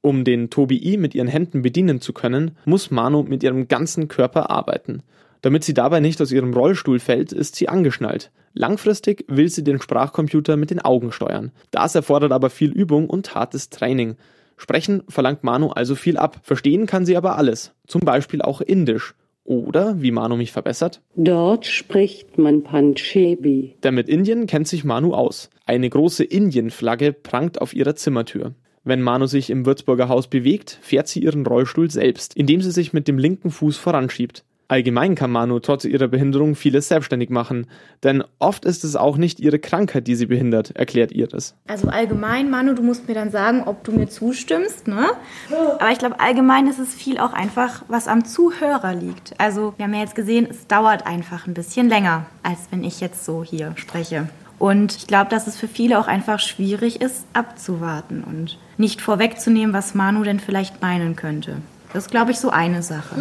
Um 0.00 0.24
den 0.24 0.50
Tobi 0.50 0.78
I 0.78 0.96
mit 0.96 1.14
ihren 1.14 1.28
Händen 1.28 1.62
bedienen 1.62 2.00
zu 2.00 2.12
können, 2.12 2.56
muss 2.64 2.90
Manu 2.90 3.24
mit 3.24 3.42
ihrem 3.42 3.68
ganzen 3.68 4.08
Körper 4.08 4.50
arbeiten. 4.50 5.02
Damit 5.42 5.64
sie 5.64 5.74
dabei 5.74 6.00
nicht 6.00 6.20
aus 6.22 6.32
ihrem 6.32 6.54
Rollstuhl 6.54 6.98
fällt, 6.98 7.32
ist 7.32 7.56
sie 7.56 7.68
angeschnallt. 7.68 8.30
Langfristig 8.52 9.24
will 9.28 9.48
sie 9.48 9.64
den 9.64 9.80
Sprachcomputer 9.80 10.56
mit 10.56 10.70
den 10.70 10.80
Augen 10.80 11.12
steuern. 11.12 11.52
Das 11.70 11.94
erfordert 11.94 12.32
aber 12.32 12.50
viel 12.50 12.70
Übung 12.72 13.10
und 13.10 13.34
hartes 13.34 13.68
Training. 13.68 14.16
Sprechen 14.56 15.02
verlangt 15.08 15.44
Manu 15.44 15.68
also 15.68 15.94
viel 15.94 16.16
ab. 16.16 16.40
Verstehen 16.42 16.86
kann 16.86 17.04
sie 17.04 17.16
aber 17.16 17.36
alles. 17.36 17.72
Zum 17.86 18.00
Beispiel 18.00 18.40
auch 18.40 18.60
Indisch. 18.60 19.14
Oder, 19.46 20.02
wie 20.02 20.10
Manu 20.10 20.36
mich 20.36 20.50
verbessert, 20.50 21.00
Dort 21.14 21.66
spricht 21.66 22.36
man 22.36 22.62
Panchebi. 22.64 23.76
denn 23.84 23.94
mit 23.94 24.08
Indien 24.08 24.46
kennt 24.46 24.66
sich 24.66 24.82
Manu 24.84 25.14
aus. 25.14 25.50
Eine 25.64 25.88
große 25.88 26.24
Indienflagge 26.24 27.12
prangt 27.12 27.60
auf 27.60 27.72
ihrer 27.72 27.94
Zimmertür. 27.94 28.54
Wenn 28.82 29.02
Manu 29.02 29.26
sich 29.26 29.50
im 29.50 29.64
Würzburger 29.64 30.08
Haus 30.08 30.28
bewegt, 30.28 30.78
fährt 30.82 31.08
sie 31.08 31.20
ihren 31.20 31.46
Rollstuhl 31.46 31.90
selbst, 31.90 32.36
indem 32.36 32.60
sie 32.60 32.70
sich 32.72 32.92
mit 32.92 33.08
dem 33.08 33.18
linken 33.18 33.50
Fuß 33.50 33.76
voranschiebt. 33.76 34.44
Allgemein 34.68 35.14
kann 35.14 35.30
Manu 35.30 35.60
trotz 35.60 35.84
ihrer 35.84 36.08
Behinderung 36.08 36.56
vieles 36.56 36.88
selbstständig 36.88 37.30
machen, 37.30 37.68
denn 38.02 38.24
oft 38.40 38.64
ist 38.64 38.82
es 38.82 38.96
auch 38.96 39.16
nicht 39.16 39.38
ihre 39.38 39.60
Krankheit, 39.60 40.08
die 40.08 40.16
sie 40.16 40.26
behindert, 40.26 40.74
erklärt 40.74 41.12
Iris. 41.12 41.54
Also 41.68 41.86
allgemein, 41.86 42.50
Manu, 42.50 42.74
du 42.74 42.82
musst 42.82 43.06
mir 43.06 43.14
dann 43.14 43.30
sagen, 43.30 43.62
ob 43.66 43.84
du 43.84 43.92
mir 43.92 44.08
zustimmst, 44.08 44.88
ne? 44.88 45.06
Aber 45.78 45.90
ich 45.92 45.98
glaube, 45.98 46.18
allgemein 46.18 46.66
ist 46.66 46.80
es 46.80 46.94
viel 46.94 47.18
auch 47.18 47.32
einfach, 47.32 47.84
was 47.86 48.08
am 48.08 48.24
Zuhörer 48.24 48.94
liegt. 48.94 49.38
Also 49.38 49.74
wir 49.76 49.84
haben 49.84 49.94
ja 49.94 50.00
jetzt 50.00 50.16
gesehen, 50.16 50.48
es 50.50 50.66
dauert 50.66 51.06
einfach 51.06 51.46
ein 51.46 51.54
bisschen 51.54 51.88
länger, 51.88 52.26
als 52.42 52.58
wenn 52.72 52.82
ich 52.82 53.00
jetzt 53.00 53.24
so 53.24 53.44
hier 53.44 53.72
spreche. 53.76 54.28
Und 54.58 54.96
ich 54.96 55.06
glaube, 55.06 55.30
dass 55.30 55.46
es 55.46 55.56
für 55.56 55.68
viele 55.68 55.98
auch 55.98 56.08
einfach 56.08 56.40
schwierig 56.40 57.00
ist, 57.00 57.24
abzuwarten 57.34 58.24
und 58.24 58.58
nicht 58.78 59.00
vorwegzunehmen, 59.00 59.74
was 59.74 59.94
Manu 59.94 60.24
denn 60.24 60.40
vielleicht 60.40 60.82
meinen 60.82 61.14
könnte. 61.14 61.58
Das 61.92 62.06
ist, 62.06 62.10
glaube 62.10 62.30
ich, 62.30 62.38
so 62.38 62.50
eine 62.50 62.82
Sache. 62.82 63.16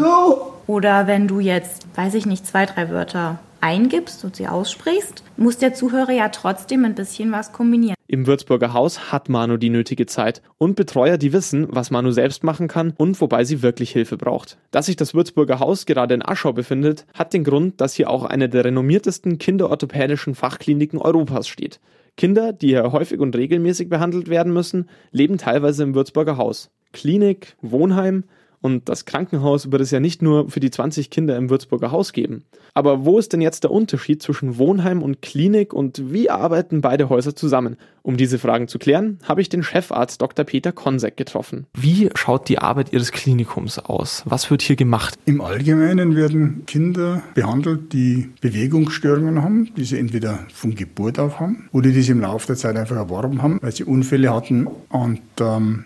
Oder 0.67 1.07
wenn 1.07 1.27
du 1.27 1.39
jetzt, 1.39 1.85
weiß 1.95 2.15
ich 2.15 2.25
nicht, 2.25 2.45
zwei, 2.45 2.65
drei 2.65 2.89
Wörter 2.89 3.39
eingibst 3.61 4.23
und 4.23 4.35
sie 4.35 4.47
aussprichst, 4.47 5.23
muss 5.37 5.57
der 5.57 5.73
Zuhörer 5.73 6.11
ja 6.11 6.29
trotzdem 6.29 6.85
ein 6.85 6.95
bisschen 6.95 7.31
was 7.31 7.51
kombinieren. 7.51 7.95
Im 8.07 8.27
Würzburger 8.27 8.73
Haus 8.73 9.11
hat 9.11 9.29
Manu 9.29 9.57
die 9.57 9.71
nötige 9.71 10.05
Zeit 10.05 10.43
und 10.59 10.75
Betreuer, 10.75 11.17
die 11.17 11.33
wissen, 11.33 11.67
was 11.71 11.89
Manu 11.89 12.11
selbst 12.11 12.43
machen 12.43 12.67
kann 12.67 12.93
und 12.97 13.19
wobei 13.19 13.43
sie 13.43 13.63
wirklich 13.63 13.91
Hilfe 13.91 14.17
braucht. 14.17 14.57
Dass 14.69 14.85
sich 14.85 14.95
das 14.95 15.15
Würzburger 15.15 15.59
Haus 15.59 15.87
gerade 15.87 16.13
in 16.13 16.23
Aschau 16.23 16.53
befindet, 16.53 17.07
hat 17.15 17.33
den 17.33 17.43
Grund, 17.43 17.81
dass 17.81 17.95
hier 17.95 18.11
auch 18.11 18.23
eine 18.23 18.47
der 18.47 18.65
renommiertesten 18.65 19.39
kinderorthopädischen 19.39 20.35
Fachkliniken 20.35 20.99
Europas 20.99 21.47
steht. 21.47 21.79
Kinder, 22.17 22.53
die 22.53 22.67
hier 22.67 22.91
häufig 22.91 23.19
und 23.19 23.35
regelmäßig 23.35 23.89
behandelt 23.89 24.29
werden 24.29 24.53
müssen, 24.53 24.87
leben 25.11 25.39
teilweise 25.39 25.81
im 25.81 25.95
Würzburger 25.95 26.37
Haus. 26.37 26.69
Klinik, 26.93 27.57
Wohnheim 27.61 28.25
Und 28.65 28.89
das 28.89 29.05
Krankenhaus 29.05 29.71
wird 29.71 29.83
es 29.83 29.91
ja 29.91 29.99
nicht 29.99 30.23
nur 30.23 30.49
für 30.49 30.59
die 30.59 30.71
20 30.71 31.11
Kinder 31.11 31.37
im 31.37 31.51
Würzburger 31.51 31.91
Haus 31.91 32.13
geben. 32.13 32.45
Aber 32.73 33.05
wo 33.05 33.19
ist 33.19 33.31
denn 33.31 33.41
jetzt 33.41 33.63
der 33.63 33.69
Unterschied 33.69 34.23
zwischen 34.23 34.57
Wohnheim 34.57 35.03
und 35.03 35.21
Klinik 35.21 35.71
und 35.71 36.11
wie 36.11 36.31
arbeiten 36.31 36.81
beide 36.81 37.07
Häuser 37.09 37.35
zusammen? 37.35 37.77
Um 38.01 38.17
diese 38.17 38.39
Fragen 38.39 38.67
zu 38.67 38.79
klären, 38.79 39.19
habe 39.23 39.41
ich 39.41 39.49
den 39.49 39.61
Chefarzt 39.61 40.19
Dr. 40.19 40.45
Peter 40.45 40.71
Konsek 40.71 41.15
getroffen. 41.15 41.67
Wie 41.75 42.09
schaut 42.15 42.49
die 42.49 42.57
Arbeit 42.57 42.91
Ihres 42.91 43.11
Klinikums 43.11 43.77
aus? 43.77 44.23
Was 44.25 44.49
wird 44.49 44.63
hier 44.63 44.75
gemacht? 44.75 45.13
Im 45.25 45.41
Allgemeinen 45.41 46.15
werden 46.15 46.63
Kinder 46.65 47.21
behandelt, 47.35 47.93
die 47.93 48.31
Bewegungsstörungen 48.41 49.43
haben, 49.43 49.69
die 49.75 49.83
sie 49.83 49.99
entweder 49.99 50.39
von 50.51 50.73
Geburt 50.73 51.19
auf 51.19 51.39
haben 51.39 51.69
oder 51.71 51.91
die 51.91 52.01
sie 52.01 52.13
im 52.13 52.21
Laufe 52.21 52.47
der 52.47 52.55
Zeit 52.55 52.77
einfach 52.77 52.95
erworben 52.95 53.43
haben, 53.43 53.59
weil 53.61 53.73
sie 53.73 53.83
Unfälle 53.83 54.33
hatten. 54.33 54.65
Und 54.89 55.21
ähm, 55.39 55.85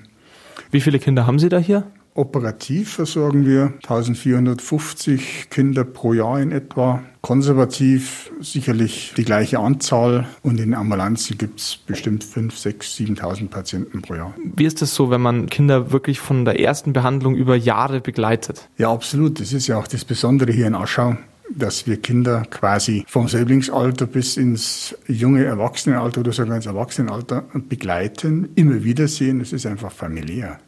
wie 0.71 0.79
viele 0.79 0.99
Kinder 0.99 1.27
haben 1.27 1.39
Sie 1.39 1.49
da 1.49 1.57
hier? 1.57 1.83
Operativ 2.19 2.95
versorgen 2.95 3.45
wir 3.45 3.71
1450 3.83 5.49
Kinder 5.49 5.85
pro 5.85 6.11
Jahr 6.11 6.41
in 6.41 6.51
etwa. 6.51 7.01
Konservativ 7.21 8.29
sicherlich 8.41 9.13
die 9.15 9.23
gleiche 9.23 9.59
Anzahl 9.59 10.27
und 10.43 10.59
in 10.59 10.73
Ambulanzen 10.73 11.37
gibt 11.37 11.61
es 11.61 11.77
bestimmt 11.77 12.25
5, 12.25 12.57
6, 12.57 12.97
7.000 12.97 13.47
Patienten 13.47 14.01
pro 14.01 14.15
Jahr. 14.15 14.33
Wie 14.57 14.65
ist 14.65 14.81
es 14.81 14.93
so, 14.95 15.09
wenn 15.09 15.21
man 15.21 15.47
Kinder 15.47 15.93
wirklich 15.93 16.19
von 16.19 16.43
der 16.43 16.59
ersten 16.59 16.91
Behandlung 16.91 17.35
über 17.35 17.55
Jahre 17.55 18.01
begleitet? 18.01 18.67
Ja, 18.77 18.91
absolut. 18.91 19.39
Das 19.39 19.53
ist 19.53 19.67
ja 19.67 19.77
auch 19.77 19.87
das 19.87 20.03
Besondere 20.03 20.51
hier 20.51 20.67
in 20.67 20.75
Aschau 20.75 21.15
dass 21.51 21.87
wir 21.87 21.97
Kinder 21.97 22.43
quasi 22.47 23.03
vom 23.07 23.27
Säuglingsalter 23.27 24.05
bis 24.05 24.37
ins 24.37 24.95
junge 25.07 25.43
Erwachsenenalter 25.45 26.21
oder 26.21 26.31
sogar 26.31 26.55
ins 26.55 26.67
Erwachsenenalter 26.67 27.45
begleiten, 27.67 28.49
immer 28.53 28.83
wieder 28.83 29.07
sehen. 29.07 29.41
Es 29.41 29.51
ist 29.51 29.65
einfach 29.65 29.91
familiär. 29.91 30.59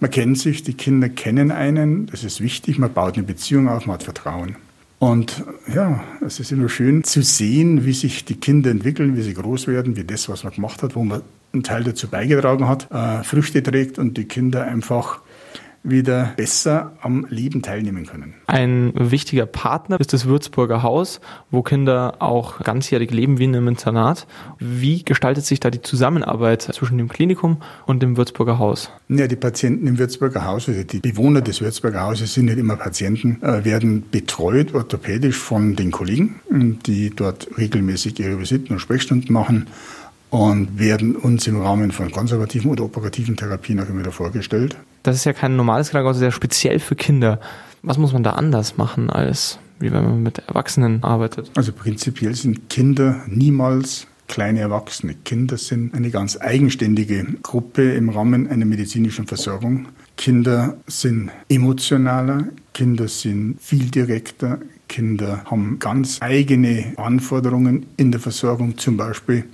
Man 0.00 0.10
kennt 0.10 0.38
sich, 0.38 0.62
die 0.62 0.74
Kinder 0.74 1.08
kennen 1.08 1.50
einen, 1.50 2.06
das 2.06 2.22
ist 2.22 2.40
wichtig, 2.40 2.78
man 2.78 2.92
baut 2.92 3.16
eine 3.16 3.26
Beziehung 3.26 3.68
auf, 3.68 3.86
man 3.86 3.94
hat 3.94 4.04
Vertrauen. 4.04 4.56
Und 5.00 5.44
ja, 5.72 6.02
es 6.24 6.40
ist 6.40 6.50
immer 6.50 6.68
schön 6.68 7.04
zu 7.04 7.22
sehen, 7.22 7.84
wie 7.84 7.92
sich 7.92 8.24
die 8.24 8.34
Kinder 8.34 8.70
entwickeln, 8.70 9.16
wie 9.16 9.22
sie 9.22 9.34
groß 9.34 9.68
werden, 9.68 9.96
wie 9.96 10.04
das, 10.04 10.28
was 10.28 10.44
man 10.44 10.52
gemacht 10.52 10.82
hat, 10.82 10.96
wo 10.96 11.04
man 11.04 11.22
einen 11.52 11.62
Teil 11.62 11.84
dazu 11.84 12.08
beigetragen 12.08 12.68
hat, 12.68 12.90
äh, 12.90 13.22
Früchte 13.22 13.62
trägt 13.62 13.98
und 13.98 14.16
die 14.16 14.24
Kinder 14.24 14.64
einfach 14.64 15.20
wieder 15.82 16.32
besser 16.36 16.92
am 17.00 17.26
Leben 17.30 17.62
teilnehmen 17.62 18.06
können. 18.06 18.34
Ein 18.46 18.92
wichtiger 18.94 19.46
Partner 19.46 19.98
ist 20.00 20.12
das 20.12 20.26
Würzburger 20.26 20.82
Haus, 20.82 21.20
wo 21.50 21.62
Kinder 21.62 22.16
auch 22.18 22.60
ganzjährig 22.60 23.10
leben 23.10 23.38
wie 23.38 23.44
in 23.44 23.54
einem 23.54 23.68
Internat. 23.68 24.26
Wie 24.58 25.04
gestaltet 25.04 25.44
sich 25.44 25.60
da 25.60 25.70
die 25.70 25.82
Zusammenarbeit 25.82 26.62
zwischen 26.62 26.98
dem 26.98 27.08
Klinikum 27.08 27.58
und 27.86 28.02
dem 28.02 28.16
Würzburger 28.16 28.58
Haus? 28.58 28.90
Ja, 29.08 29.26
die 29.26 29.36
Patienten 29.36 29.86
im 29.86 29.98
Würzburger 29.98 30.44
Haus, 30.44 30.68
also 30.68 30.82
die 30.82 31.00
Bewohner 31.00 31.40
des 31.40 31.60
Würzburger 31.60 32.02
Hauses 32.02 32.34
sind 32.34 32.46
nicht 32.46 32.58
immer 32.58 32.76
Patienten, 32.76 33.42
äh, 33.42 33.64
werden 33.64 34.04
betreut 34.10 34.74
orthopädisch 34.74 35.36
von 35.36 35.76
den 35.76 35.90
Kollegen, 35.90 36.40
die 36.86 37.10
dort 37.10 37.48
regelmäßig 37.56 38.18
ihre 38.18 38.38
Visiten 38.38 38.72
und 38.72 38.80
Sprechstunden 38.80 39.32
machen 39.32 39.66
und 40.30 40.78
werden 40.78 41.16
uns 41.16 41.46
im 41.46 41.60
Rahmen 41.60 41.90
von 41.90 42.10
konservativen 42.10 42.70
oder 42.70 42.84
operativen 42.84 43.36
Therapien 43.36 43.80
auch 43.80 43.88
immer 43.88 44.00
wieder 44.00 44.12
vorgestellt. 44.12 44.76
Das 45.08 45.16
ist 45.16 45.24
ja 45.24 45.32
kein 45.32 45.56
normales 45.56 45.88
Krankenhaus, 45.88 46.18
sehr 46.18 46.32
speziell 46.32 46.80
für 46.80 46.94
Kinder. 46.94 47.40
Was 47.80 47.96
muss 47.96 48.12
man 48.12 48.22
da 48.22 48.32
anders 48.32 48.76
machen, 48.76 49.08
als 49.08 49.58
wie 49.80 49.90
wenn 49.90 50.04
man 50.04 50.22
mit 50.22 50.40
Erwachsenen 50.40 51.02
arbeitet? 51.02 51.50
Also 51.54 51.72
prinzipiell 51.72 52.34
sind 52.34 52.68
Kinder 52.68 53.22
niemals 53.26 54.06
kleine 54.26 54.60
Erwachsene. 54.60 55.14
Kinder 55.24 55.56
sind 55.56 55.94
eine 55.94 56.10
ganz 56.10 56.36
eigenständige 56.38 57.24
Gruppe 57.42 57.92
im 57.92 58.10
Rahmen 58.10 58.48
einer 58.48 58.66
medizinischen 58.66 59.26
Versorgung. 59.26 59.86
Kinder 60.18 60.76
sind 60.86 61.30
emotionaler, 61.48 62.44
Kinder 62.74 63.08
sind 63.08 63.56
viel 63.62 63.86
direkter, 63.86 64.58
Kinder 64.88 65.42
haben 65.46 65.78
ganz 65.78 66.18
eigene 66.20 66.92
Anforderungen 66.98 67.86
in 67.96 68.12
der 68.12 68.20
Versorgung, 68.20 68.76
zum 68.76 68.98
Beispiel 68.98 69.44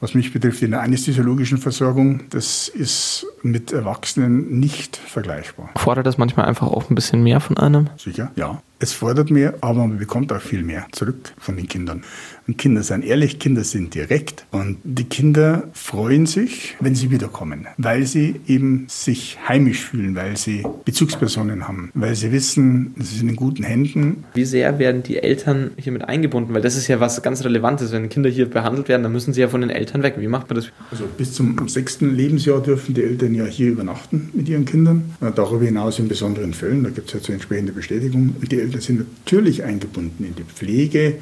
was 0.00 0.14
mich 0.14 0.32
betrifft, 0.32 0.62
in 0.62 0.70
der 0.70 0.82
anästhesiologischen 0.82 1.58
Versorgung, 1.58 2.22
das 2.30 2.68
ist 2.68 3.26
mit 3.42 3.72
Erwachsenen 3.72 4.60
nicht 4.60 4.96
vergleichbar. 4.96 5.70
Fordert 5.76 6.06
das 6.06 6.18
manchmal 6.18 6.46
einfach 6.46 6.68
auch 6.68 6.88
ein 6.90 6.94
bisschen 6.94 7.22
mehr 7.22 7.40
von 7.40 7.56
einem? 7.56 7.90
Sicher, 7.96 8.30
ja. 8.36 8.62
Es 8.80 8.92
fordert 8.92 9.32
mehr, 9.32 9.54
aber 9.60 9.80
man 9.80 9.98
bekommt 9.98 10.32
auch 10.32 10.40
viel 10.40 10.62
mehr 10.62 10.86
zurück 10.92 11.32
von 11.38 11.56
den 11.56 11.66
Kindern. 11.66 12.04
Und 12.46 12.58
Kinder 12.58 12.84
sind 12.84 13.04
ehrlich, 13.04 13.40
Kinder 13.40 13.64
sind 13.64 13.92
direkt 13.94 14.46
und 14.52 14.78
die 14.84 15.04
Kinder 15.04 15.64
freuen 15.72 16.26
sich, 16.26 16.76
wenn 16.78 16.94
sie 16.94 17.10
wiederkommen, 17.10 17.66
weil 17.76 18.06
sie 18.06 18.36
eben 18.46 18.86
sich 18.88 19.36
heimisch 19.46 19.84
fühlen, 19.84 20.14
weil 20.14 20.36
sie 20.36 20.62
Bezugspersonen 20.84 21.66
haben, 21.66 21.90
weil 21.94 22.14
sie 22.14 22.30
wissen, 22.30 22.94
sie 22.98 23.18
sind 23.18 23.28
in 23.28 23.36
guten 23.36 23.64
Händen. 23.64 24.24
Wie 24.32 24.44
sehr 24.44 24.78
werden 24.78 25.02
die 25.02 25.18
Eltern 25.18 25.72
hier 25.76 25.92
mit 25.92 26.04
eingebunden? 26.04 26.54
Weil 26.54 26.62
das 26.62 26.76
ist 26.76 26.86
ja 26.86 27.00
was 27.00 27.20
ganz 27.20 27.44
Relevantes. 27.44 27.90
Wenn 27.92 28.08
Kinder 28.08 28.30
hier 28.30 28.48
behandelt 28.48 28.88
werden, 28.88 29.02
dann 29.02 29.12
müssen 29.12 29.34
sie 29.34 29.40
ja 29.40 29.48
von 29.48 29.60
den 29.60 29.70
Eltern 29.70 30.04
weg. 30.04 30.14
Wie 30.18 30.28
macht 30.28 30.48
man 30.48 30.56
das? 30.56 30.68
Also 30.92 31.04
bis 31.18 31.32
zum 31.32 31.68
sechsten 31.68 32.14
Lebensjahr 32.14 32.62
dürfen 32.62 32.94
die 32.94 33.02
Eltern 33.02 33.34
ja 33.34 33.44
hier 33.44 33.72
übernachten 33.72 34.30
mit 34.32 34.48
ihren 34.48 34.64
Kindern. 34.64 35.16
Darüber 35.34 35.64
hinaus 35.64 35.98
in 35.98 36.06
besonderen 36.06 36.54
Fällen, 36.54 36.84
da 36.84 36.90
gibt 36.90 37.08
es 37.08 37.14
ja 37.14 37.20
so 37.20 37.32
entsprechende 37.32 37.72
Bestätigung. 37.72 38.36
Die 38.40 38.67
Eltern 38.68 38.80
sind 38.80 38.98
natürlich 39.24 39.64
eingebunden 39.64 40.24
in 40.24 40.34
die 40.34 40.44
Pflege, 40.44 41.14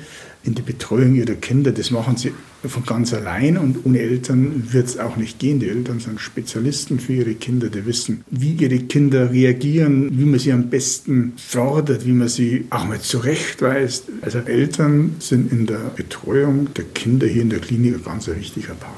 in 0.43 0.55
die 0.55 0.63
Betreuung 0.63 1.15
ihrer 1.15 1.35
Kinder. 1.35 1.73
Das 1.73 1.91
machen 1.91 2.17
sie 2.17 2.33
von 2.65 2.85
ganz 2.85 3.15
allein 3.15 3.57
und 3.57 3.87
ohne 3.87 4.01
Eltern 4.01 4.73
wird 4.73 4.87
es 4.87 4.99
auch 4.99 5.17
nicht 5.17 5.39
gehen. 5.39 5.61
Die 5.61 5.69
Eltern 5.69 6.01
sind 6.01 6.21
Spezialisten 6.21 6.99
für 6.99 7.13
ihre 7.13 7.35
Kinder, 7.35 7.69
die 7.69 7.87
wissen, 7.87 8.25
wie 8.31 8.53
ihre 8.53 8.79
Kinder 8.79 9.31
reagieren, 9.31 10.09
wie 10.19 10.25
man 10.25 10.41
sie 10.41 10.53
am 10.53 10.69
besten 10.69 11.35
fördert, 11.37 12.05
wie 12.05 12.13
man 12.13 12.29
sie 12.29 12.67
auch 12.71 12.85
mal 12.85 13.01
zurechtweist. 13.01 14.05
Also 14.23 14.39
Eltern 14.39 15.17
sind 15.21 15.53
in 15.53 15.67
der 15.67 15.91
Betreuung 15.95 16.75
der 16.75 16.85
Kinder 16.85 17.27
hier 17.27 17.43
in 17.43 17.51
der 17.51 17.61
Klinik 17.61 17.95
ein 17.95 18.05
ganz 18.05 18.27
wichtiger 18.27 18.75
Part. 18.75 18.97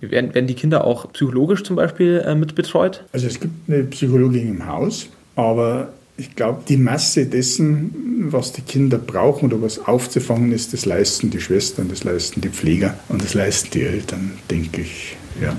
Werden, 0.00 0.34
werden 0.34 0.46
die 0.46 0.54
Kinder 0.54 0.84
auch 0.84 1.12
psychologisch 1.12 1.62
zum 1.62 1.76
Beispiel 1.76 2.22
äh, 2.26 2.34
mit 2.34 2.54
betreut? 2.54 3.04
Also 3.12 3.26
es 3.26 3.40
gibt 3.40 3.54
eine 3.68 3.84
Psychologin 3.84 4.48
im 4.48 4.66
Haus, 4.66 5.08
aber 5.36 5.92
ich 6.16 6.36
glaube, 6.36 6.62
die 6.68 6.76
Masse 6.76 7.26
dessen, 7.26 8.28
was 8.30 8.52
die 8.52 8.62
Kinder 8.62 8.98
brauchen 8.98 9.46
oder 9.46 9.60
was 9.60 9.78
aufzufangen 9.80 10.52
ist, 10.52 10.72
das 10.72 10.84
leisten 10.84 11.30
die 11.30 11.40
Schwestern, 11.40 11.88
das 11.88 12.04
leisten 12.04 12.40
die 12.40 12.50
Pfleger 12.50 12.98
und 13.08 13.22
das 13.22 13.34
leisten 13.34 13.70
die 13.72 13.82
Eltern, 13.82 14.32
denke 14.50 14.82
ich. 14.82 15.16
Ja. 15.42 15.56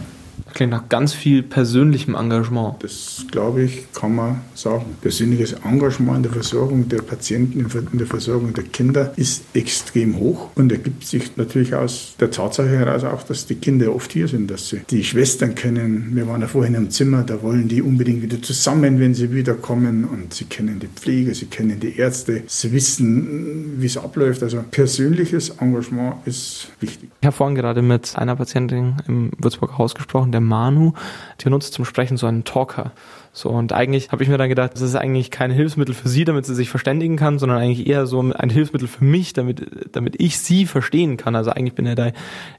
Klingt 0.56 0.72
nach 0.72 0.88
ganz 0.88 1.14
viel 1.14 1.44
persönlichem 1.44 2.16
Engagement. 2.16 2.76
Das, 2.80 3.26
glaube 3.30 3.64
ich, 3.64 3.92
kann 3.92 4.16
man 4.16 4.40
sagen. 4.54 4.86
Persönliches 5.02 5.52
Engagement 5.66 6.16
in 6.16 6.24
der 6.24 6.32
Versorgung 6.32 6.88
der 6.88 7.02
Patienten, 7.02 7.60
in 7.60 7.98
der 7.98 8.08
Versorgung 8.08 8.54
der 8.54 8.64
Kinder 8.64 9.12
ist 9.18 9.44
extrem 9.54 10.18
hoch 10.18 10.52
und 10.56 10.72
ergibt 10.72 11.06
sich 11.06 11.36
natürlich 11.36 11.76
aus 11.76 12.16
der 12.22 12.32
Tatsache 12.32 12.70
heraus 12.70 13.04
auch, 13.04 13.24
dass 13.24 13.46
die 13.48 13.56
Kinder 13.56 13.94
oft 13.94 14.14
hier 14.14 14.30
sind, 14.30 14.50
dass 14.50 14.70
sie 14.70 14.80
die 14.90 15.04
Schwestern 15.04 15.56
kennen. 15.56 16.12
Wir 16.14 16.26
waren 16.26 16.40
ja 16.40 16.48
vorhin 16.48 16.76
im 16.76 16.90
Zimmer, 16.90 17.24
da 17.24 17.42
wollen 17.42 17.68
die 17.68 17.82
unbedingt 17.82 18.22
wieder 18.22 18.42
zusammen, 18.42 18.98
wenn 19.02 19.14
sie 19.14 19.34
wiederkommen 19.34 20.06
und 20.06 20.34
sie 20.34 20.46
kennen 20.46 20.80
die 20.80 20.88
Pflege, 20.88 21.36
sie 21.36 21.48
kennen 21.48 21.82
die 21.82 21.98
Ärzte, 21.98 22.44
sie 22.48 22.72
wissen, 22.72 23.74
wie 23.82 23.88
es 23.88 23.98
abläuft. 23.98 24.42
Also 24.42 24.64
persönliches 24.72 25.50
Engagement 25.50 26.16
ist 26.26 26.70
wichtig. 26.80 27.10
Ich 27.20 27.28
habe 27.28 27.36
vorhin 27.36 27.56
gerade 27.56 27.82
mit 27.82 28.14
einer 28.16 28.38
Patientin 28.38 28.96
im 29.10 29.32
Würzburger 29.38 29.78
Haus 29.78 29.94
gesprochen, 29.94 30.32
der 30.32 30.45
Manu, 30.46 30.94
die 31.42 31.50
nutzt 31.50 31.74
zum 31.74 31.86
Sprechen 31.86 32.18
so 32.18 32.28
einen 32.28 32.44
Talker. 32.44 32.92
So, 33.36 33.50
und 33.50 33.74
eigentlich 33.74 34.14
habe 34.14 34.24
ich 34.24 34.30
mir 34.30 34.38
dann 34.38 34.48
gedacht, 34.48 34.76
das 34.76 34.82
ist 34.82 34.96
eigentlich 34.96 35.30
kein 35.30 35.52
Hilfsmittel 35.52 35.94
für 35.94 36.08
sie, 36.08 36.24
damit 36.24 36.46
sie 36.46 36.56
sich 36.56 36.70
verständigen 36.70 37.18
kann, 37.18 37.38
sondern 37.38 37.58
eigentlich 37.58 37.86
eher 37.86 38.08
so 38.08 38.22
ein 38.22 38.50
Hilfsmittel 38.50 38.88
für 38.88 39.04
mich, 39.04 39.34
damit, 39.34 39.94
damit 39.94 40.22
ich 40.22 40.40
sie 40.40 40.66
verstehen 40.66 41.18
kann. 41.18 41.36
Also 41.36 41.52
eigentlich 41.52 41.76
bin 41.76 41.86
ja 41.86 41.96
da 41.96 42.12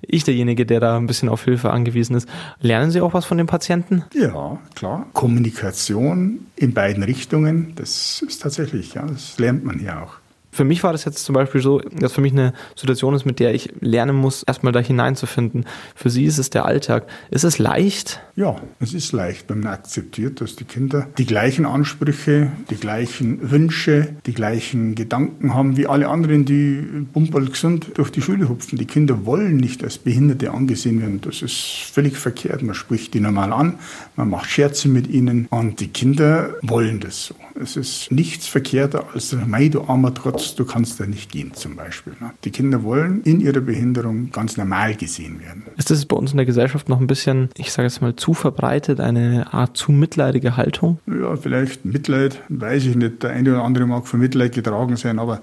ich 0.02 0.24
derjenige, 0.24 0.66
der 0.66 0.80
da 0.80 0.98
ein 0.98 1.06
bisschen 1.06 1.30
auf 1.30 1.42
Hilfe 1.44 1.70
angewiesen 1.70 2.14
ist. 2.14 2.28
Lernen 2.60 2.90
Sie 2.90 3.00
auch 3.00 3.14
was 3.14 3.24
von 3.24 3.38
den 3.38 3.46
Patienten? 3.46 4.04
Ja, 4.12 4.58
klar. 4.74 5.06
Kommunikation 5.14 6.40
in 6.56 6.74
beiden 6.74 7.02
Richtungen, 7.02 7.72
das 7.76 8.20
ist 8.20 8.42
tatsächlich, 8.42 8.92
ja, 8.92 9.06
das 9.06 9.38
lernt 9.38 9.64
man 9.64 9.82
ja 9.82 10.02
auch. 10.02 10.18
Für 10.56 10.64
mich 10.64 10.82
war 10.82 10.92
das 10.92 11.04
jetzt 11.04 11.22
zum 11.22 11.34
Beispiel 11.34 11.60
so, 11.60 11.80
dass 11.80 12.14
für 12.14 12.22
mich 12.22 12.32
eine 12.32 12.54
Situation 12.76 13.12
ist, 13.14 13.26
mit 13.26 13.40
der 13.40 13.54
ich 13.54 13.74
lernen 13.80 14.16
muss, 14.16 14.42
erstmal 14.42 14.72
da 14.72 14.80
hineinzufinden. 14.80 15.66
Für 15.94 16.08
sie 16.08 16.24
ist 16.24 16.38
es 16.38 16.48
der 16.48 16.64
Alltag. 16.64 17.06
Ist 17.30 17.44
es 17.44 17.58
leicht? 17.58 18.22
Ja, 18.36 18.56
es 18.80 18.94
ist 18.94 19.12
leicht, 19.12 19.50
wenn 19.50 19.60
man 19.60 19.74
akzeptiert, 19.74 20.40
dass 20.40 20.56
die 20.56 20.64
Kinder 20.64 21.08
die 21.18 21.26
gleichen 21.26 21.66
Ansprüche, 21.66 22.52
die 22.70 22.76
gleichen 22.76 23.50
Wünsche, 23.50 24.16
die 24.24 24.32
gleichen 24.32 24.94
Gedanken 24.94 25.52
haben 25.52 25.76
wie 25.76 25.86
alle 25.86 26.08
anderen, 26.08 26.46
die 26.46 27.06
bumperl 27.12 27.50
gesund 27.50 27.90
durch 27.92 28.10
die 28.10 28.22
Schule 28.22 28.48
hupfen. 28.48 28.78
Die 28.78 28.86
Kinder 28.86 29.26
wollen 29.26 29.58
nicht 29.58 29.84
als 29.84 29.98
Behinderte 29.98 30.52
angesehen 30.52 31.02
werden. 31.02 31.20
Das 31.20 31.42
ist 31.42 31.90
völlig 31.92 32.16
verkehrt. 32.16 32.62
Man 32.62 32.74
spricht 32.74 33.12
die 33.12 33.20
normal 33.20 33.52
an, 33.52 33.74
man 34.16 34.30
macht 34.30 34.48
Scherze 34.48 34.88
mit 34.88 35.06
ihnen 35.06 35.48
und 35.50 35.80
die 35.80 35.88
Kinder 35.88 36.54
wollen 36.62 37.00
das 37.00 37.26
so. 37.26 37.34
Es 37.60 37.76
ist 37.76 38.12
nichts 38.12 38.46
verkehrter 38.46 39.06
als, 39.14 39.34
mei, 39.46 39.68
du 39.68 39.82
armer 39.82 40.12
Trotz, 40.12 40.45
raus, 40.46 40.54
du 40.54 40.64
kannst 40.64 41.00
da 41.00 41.06
nicht 41.06 41.30
gehen 41.30 41.52
zum 41.54 41.76
Beispiel. 41.76 42.14
Ne? 42.20 42.30
Die 42.44 42.50
Kinder 42.50 42.82
wollen 42.82 43.22
in 43.22 43.40
ihrer 43.40 43.60
Behinderung 43.60 44.30
ganz 44.30 44.56
normal 44.56 44.94
gesehen 44.94 45.40
werden. 45.40 45.64
Ist 45.76 45.90
das 45.90 46.04
bei 46.06 46.16
uns 46.16 46.32
in 46.32 46.36
der 46.36 46.46
Gesellschaft 46.46 46.88
noch 46.88 47.00
ein 47.00 47.06
bisschen, 47.06 47.50
ich 47.56 47.72
sage 47.72 47.86
jetzt 47.86 48.00
mal, 48.00 48.16
zu 48.16 48.34
verbreitet, 48.34 49.00
eine 49.00 49.52
Art 49.52 49.76
zu 49.76 49.92
mitleidige 49.92 50.56
Haltung? 50.56 50.98
Ja, 51.06 51.36
vielleicht 51.36 51.84
Mitleid, 51.84 52.40
weiß 52.48 52.84
ich 52.86 52.96
nicht. 52.96 53.22
Der 53.22 53.30
eine 53.30 53.52
oder 53.52 53.64
andere 53.64 53.86
mag 53.86 54.06
von 54.06 54.20
Mitleid 54.20 54.52
getragen 54.52 54.96
sein, 54.96 55.18
aber 55.18 55.40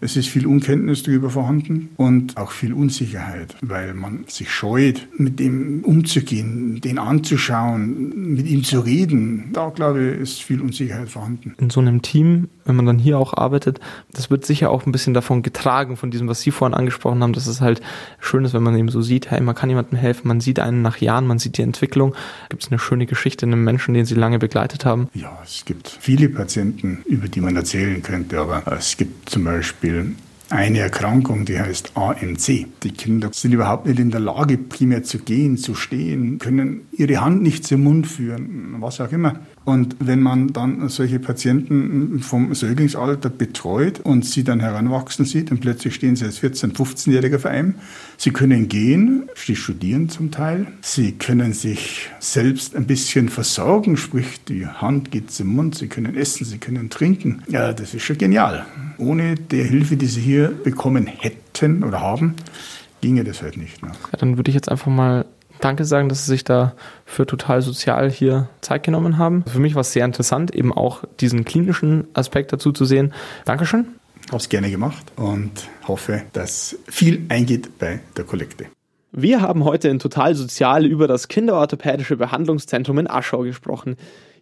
es 0.00 0.16
ist 0.16 0.28
viel 0.28 0.46
Unkenntnis 0.46 1.02
darüber 1.02 1.30
vorhanden 1.30 1.88
und 1.96 2.36
auch 2.36 2.50
viel 2.50 2.74
Unsicherheit, 2.74 3.56
weil 3.62 3.94
man 3.94 4.24
sich 4.28 4.50
scheut, 4.50 5.08
mit 5.16 5.40
dem 5.40 5.82
umzugehen, 5.82 6.80
den 6.80 6.98
anzuschauen, 6.98 8.34
mit 8.34 8.46
ihm 8.46 8.64
zu 8.64 8.80
reden. 8.80 9.50
Da, 9.52 9.70
glaube 9.70 10.04
ich, 10.04 10.20
ist 10.20 10.42
viel 10.42 10.60
Unsicherheit 10.60 11.08
vorhanden. 11.08 11.54
In 11.58 11.70
so 11.70 11.80
einem 11.80 12.02
Team, 12.02 12.48
wenn 12.66 12.76
man 12.76 12.86
dann 12.86 12.98
hier 12.98 13.18
auch 13.18 13.34
arbeitet, 13.34 13.80
das 14.12 14.30
wird 14.30 14.44
sicher 14.44 14.70
auch 14.70 14.84
ein 14.84 14.92
bisschen 14.92 15.14
davon 15.14 15.42
getragen, 15.42 15.96
von 15.96 16.10
diesem, 16.10 16.28
was 16.28 16.42
Sie 16.42 16.50
vorhin 16.50 16.74
angesprochen 16.74 17.22
haben, 17.22 17.32
dass 17.32 17.46
es 17.46 17.60
halt 17.60 17.80
schön 18.20 18.44
ist, 18.44 18.52
wenn 18.52 18.62
man 18.62 18.76
eben 18.76 18.90
so 18.90 19.00
sieht, 19.00 19.30
hey, 19.30 19.40
man 19.40 19.54
kann 19.54 19.70
jemandem 19.70 19.98
helfen, 19.98 20.28
man 20.28 20.40
sieht 20.40 20.60
einen 20.60 20.82
nach 20.82 20.98
Jahren, 20.98 21.26
man 21.26 21.38
sieht 21.38 21.56
die 21.56 21.62
Entwicklung. 21.62 22.14
Gibt 22.50 22.62
es 22.62 22.70
eine 22.70 22.78
schöne 22.78 23.06
Geschichte 23.06 23.46
in 23.46 23.52
einem 23.52 23.64
Menschen, 23.64 23.94
den 23.94 24.04
Sie 24.04 24.14
lange 24.14 24.38
begleitet 24.38 24.84
haben? 24.84 25.08
Ja, 25.14 25.38
es 25.42 25.64
gibt 25.64 25.96
viele 26.00 26.28
Patienten, 26.28 26.98
über 27.06 27.28
die 27.28 27.40
man 27.40 27.56
erzählen 27.56 28.02
könnte, 28.02 28.38
aber 28.38 28.62
es 28.70 28.96
gibt 28.96 29.30
zum 29.30 29.44
Beispiel 29.44 29.93
Beispiel 29.94 30.16
eine 30.50 30.80
Erkrankung, 30.80 31.44
die 31.44 31.58
heißt 31.58 31.96
AMC. 31.96 32.66
Die 32.82 32.90
Kinder 32.90 33.30
sind 33.32 33.52
überhaupt 33.52 33.86
nicht 33.86 33.98
in 33.98 34.10
der 34.10 34.20
Lage, 34.20 34.58
primär 34.58 35.02
zu 35.02 35.18
gehen, 35.18 35.56
zu 35.56 35.74
stehen, 35.74 36.38
können 36.38 36.82
ihre 36.92 37.20
Hand 37.20 37.42
nicht 37.42 37.66
zum 37.66 37.82
Mund 37.82 38.06
führen, 38.06 38.76
was 38.78 39.00
auch 39.00 39.10
immer. 39.12 39.40
Und 39.64 39.96
wenn 39.98 40.20
man 40.20 40.52
dann 40.52 40.88
solche 40.90 41.18
Patienten 41.18 42.20
vom 42.20 42.54
Säuglingsalter 42.54 43.30
betreut 43.30 44.00
und 44.00 44.26
sie 44.26 44.44
dann 44.44 44.60
heranwachsen 44.60 45.24
sieht 45.24 45.50
und 45.50 45.60
plötzlich 45.60 45.94
stehen 45.94 46.16
sie 46.16 46.26
als 46.26 46.42
14-, 46.42 46.74
15-Jähriger 46.74 47.38
vor 47.38 47.50
einem, 47.50 47.76
sie 48.18 48.30
können 48.30 48.68
gehen, 48.68 49.24
sie 49.34 49.56
studieren 49.56 50.10
zum 50.10 50.30
Teil, 50.30 50.66
sie 50.82 51.12
können 51.12 51.54
sich 51.54 52.10
selbst 52.20 52.76
ein 52.76 52.86
bisschen 52.86 53.30
versorgen, 53.30 53.96
sprich 53.96 54.44
die 54.46 54.66
Hand 54.66 55.10
geht 55.10 55.30
zum 55.30 55.48
Mund, 55.48 55.76
sie 55.76 55.88
können 55.88 56.14
essen, 56.14 56.44
sie 56.44 56.58
können 56.58 56.90
trinken. 56.90 57.42
Ja, 57.48 57.72
das 57.72 57.94
ist 57.94 58.02
schon 58.02 58.18
genial. 58.18 58.66
Ohne 58.98 59.34
die 59.34 59.62
Hilfe, 59.62 59.96
die 59.96 60.06
sie 60.06 60.20
hier 60.20 60.33
bekommen 60.42 61.06
hätten 61.06 61.84
oder 61.84 62.00
haben, 62.00 62.34
ginge 63.00 63.24
das 63.24 63.42
halt 63.42 63.56
nicht. 63.56 63.82
Ne? 63.82 63.90
Ja, 64.12 64.18
dann 64.18 64.36
würde 64.36 64.50
ich 64.50 64.54
jetzt 64.54 64.68
einfach 64.70 64.88
mal 64.88 65.24
Danke 65.60 65.84
sagen, 65.84 66.08
dass 66.08 66.26
Sie 66.26 66.30
sich 66.30 66.44
da 66.44 66.74
für 67.06 67.26
total 67.26 67.62
sozial 67.62 68.10
hier 68.10 68.48
Zeit 68.60 68.82
genommen 68.82 69.18
haben. 69.18 69.44
Für 69.46 69.60
mich 69.60 69.74
war 69.74 69.80
es 69.80 69.92
sehr 69.92 70.04
interessant, 70.04 70.54
eben 70.54 70.72
auch 70.72 71.04
diesen 71.20 71.44
klinischen 71.44 72.06
Aspekt 72.12 72.52
dazu 72.52 72.72
zu 72.72 72.84
sehen. 72.84 73.14
Dankeschön. 73.44 73.86
Habe 74.28 74.38
es 74.38 74.48
gerne 74.48 74.70
gemacht 74.70 75.04
und 75.16 75.68
hoffe, 75.86 76.22
dass 76.32 76.76
viel 76.86 77.24
eingeht 77.28 77.78
bei 77.78 78.00
der 78.16 78.24
Kollekte. 78.24 78.66
Wir 79.12 79.40
haben 79.42 79.64
heute 79.64 79.88
in 79.88 80.00
Total 80.00 80.34
Sozial 80.34 80.84
über 80.84 81.06
das 81.06 81.28
Kinderorthopädische 81.28 82.16
Behandlungszentrum 82.16 82.98
in 82.98 83.08
Aschau 83.08 83.42
gesprochen. 83.42 83.96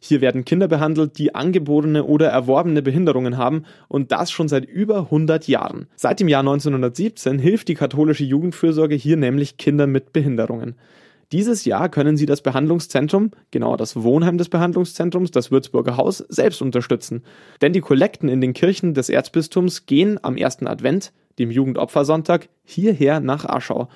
Hier 0.05 0.21
werden 0.21 0.45
Kinder 0.45 0.67
behandelt, 0.67 1.17
die 1.17 1.33
angeborene 1.37 2.03
oder 2.03 2.27
erworbene 2.27 2.83
Behinderungen 2.83 3.37
haben 3.37 3.62
und 3.87 4.11
das 4.11 4.33
schon 4.33 4.49
seit 4.49 4.65
über 4.65 4.99
100 4.99 5.47
Jahren. 5.47 5.87
Seit 5.95 6.19
dem 6.19 6.27
Jahr 6.27 6.41
1917 6.41 7.38
hilft 7.38 7.69
die 7.69 7.77
katholische 7.77 8.25
Jugendfürsorge 8.25 8.97
hier 8.97 9.17
nämlich 9.17 9.59
Kindern 9.59 9.93
mit 9.93 10.12
Behinderungen. 10.12 10.75
Dieses 11.31 11.65
Jahr 11.65 11.88
können 11.88 12.17
Sie 12.17 12.27
das 12.27 12.43
Behandlungszentrum, 12.43 13.31
genau 13.53 13.77
das 13.77 13.95
Wohnheim 13.95 14.38
des 14.38 14.49
Behandlungszentrums, 14.49 15.31
das 15.31 15.53
Würzburger 15.53 15.97
Haus, 15.97 16.19
selbst 16.19 16.62
unterstützen. 16.62 17.23
Denn 17.61 17.73
die 17.73 17.81
Kollekten 17.81 18.29
in 18.29 18.41
den 18.41 18.55
Kirchen 18.55 18.95
des 18.95 19.09
Erzbistums 19.09 19.87
gehen 19.87 20.19
am 20.21 20.37
ersten 20.37 20.67
Advent, 20.67 21.12
dem 21.38 21.53
Jugendopfersonntag, 21.53 22.49
hierher 22.65 23.21
nach 23.21 23.45
Aschau. 23.45 23.88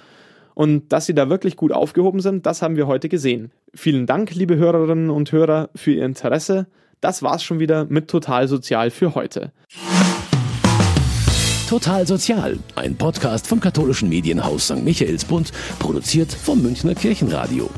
Und 0.56 0.90
dass 0.90 1.04
sie 1.04 1.14
da 1.14 1.28
wirklich 1.28 1.56
gut 1.56 1.70
aufgehoben 1.70 2.20
sind, 2.20 2.46
das 2.46 2.62
haben 2.62 2.76
wir 2.76 2.86
heute 2.86 3.10
gesehen. 3.10 3.50
Vielen 3.74 4.06
Dank, 4.06 4.34
liebe 4.34 4.56
Hörerinnen 4.56 5.10
und 5.10 5.30
Hörer, 5.30 5.68
für 5.74 5.92
Ihr 5.92 6.06
Interesse. 6.06 6.66
Das 7.02 7.22
war's 7.22 7.42
schon 7.44 7.60
wieder 7.60 7.84
mit 7.84 8.08
Total 8.08 8.48
Sozial 8.48 8.90
für 8.90 9.14
heute. 9.14 9.52
Total 11.68 12.06
Sozial, 12.06 12.58
ein 12.74 12.96
Podcast 12.96 13.46
vom 13.46 13.60
katholischen 13.60 14.08
Medienhaus 14.08 14.68
St. 14.68 14.82
Michaelsbund, 14.82 15.52
produziert 15.78 16.32
vom 16.32 16.62
Münchner 16.62 16.94
Kirchenradio. 16.94 17.68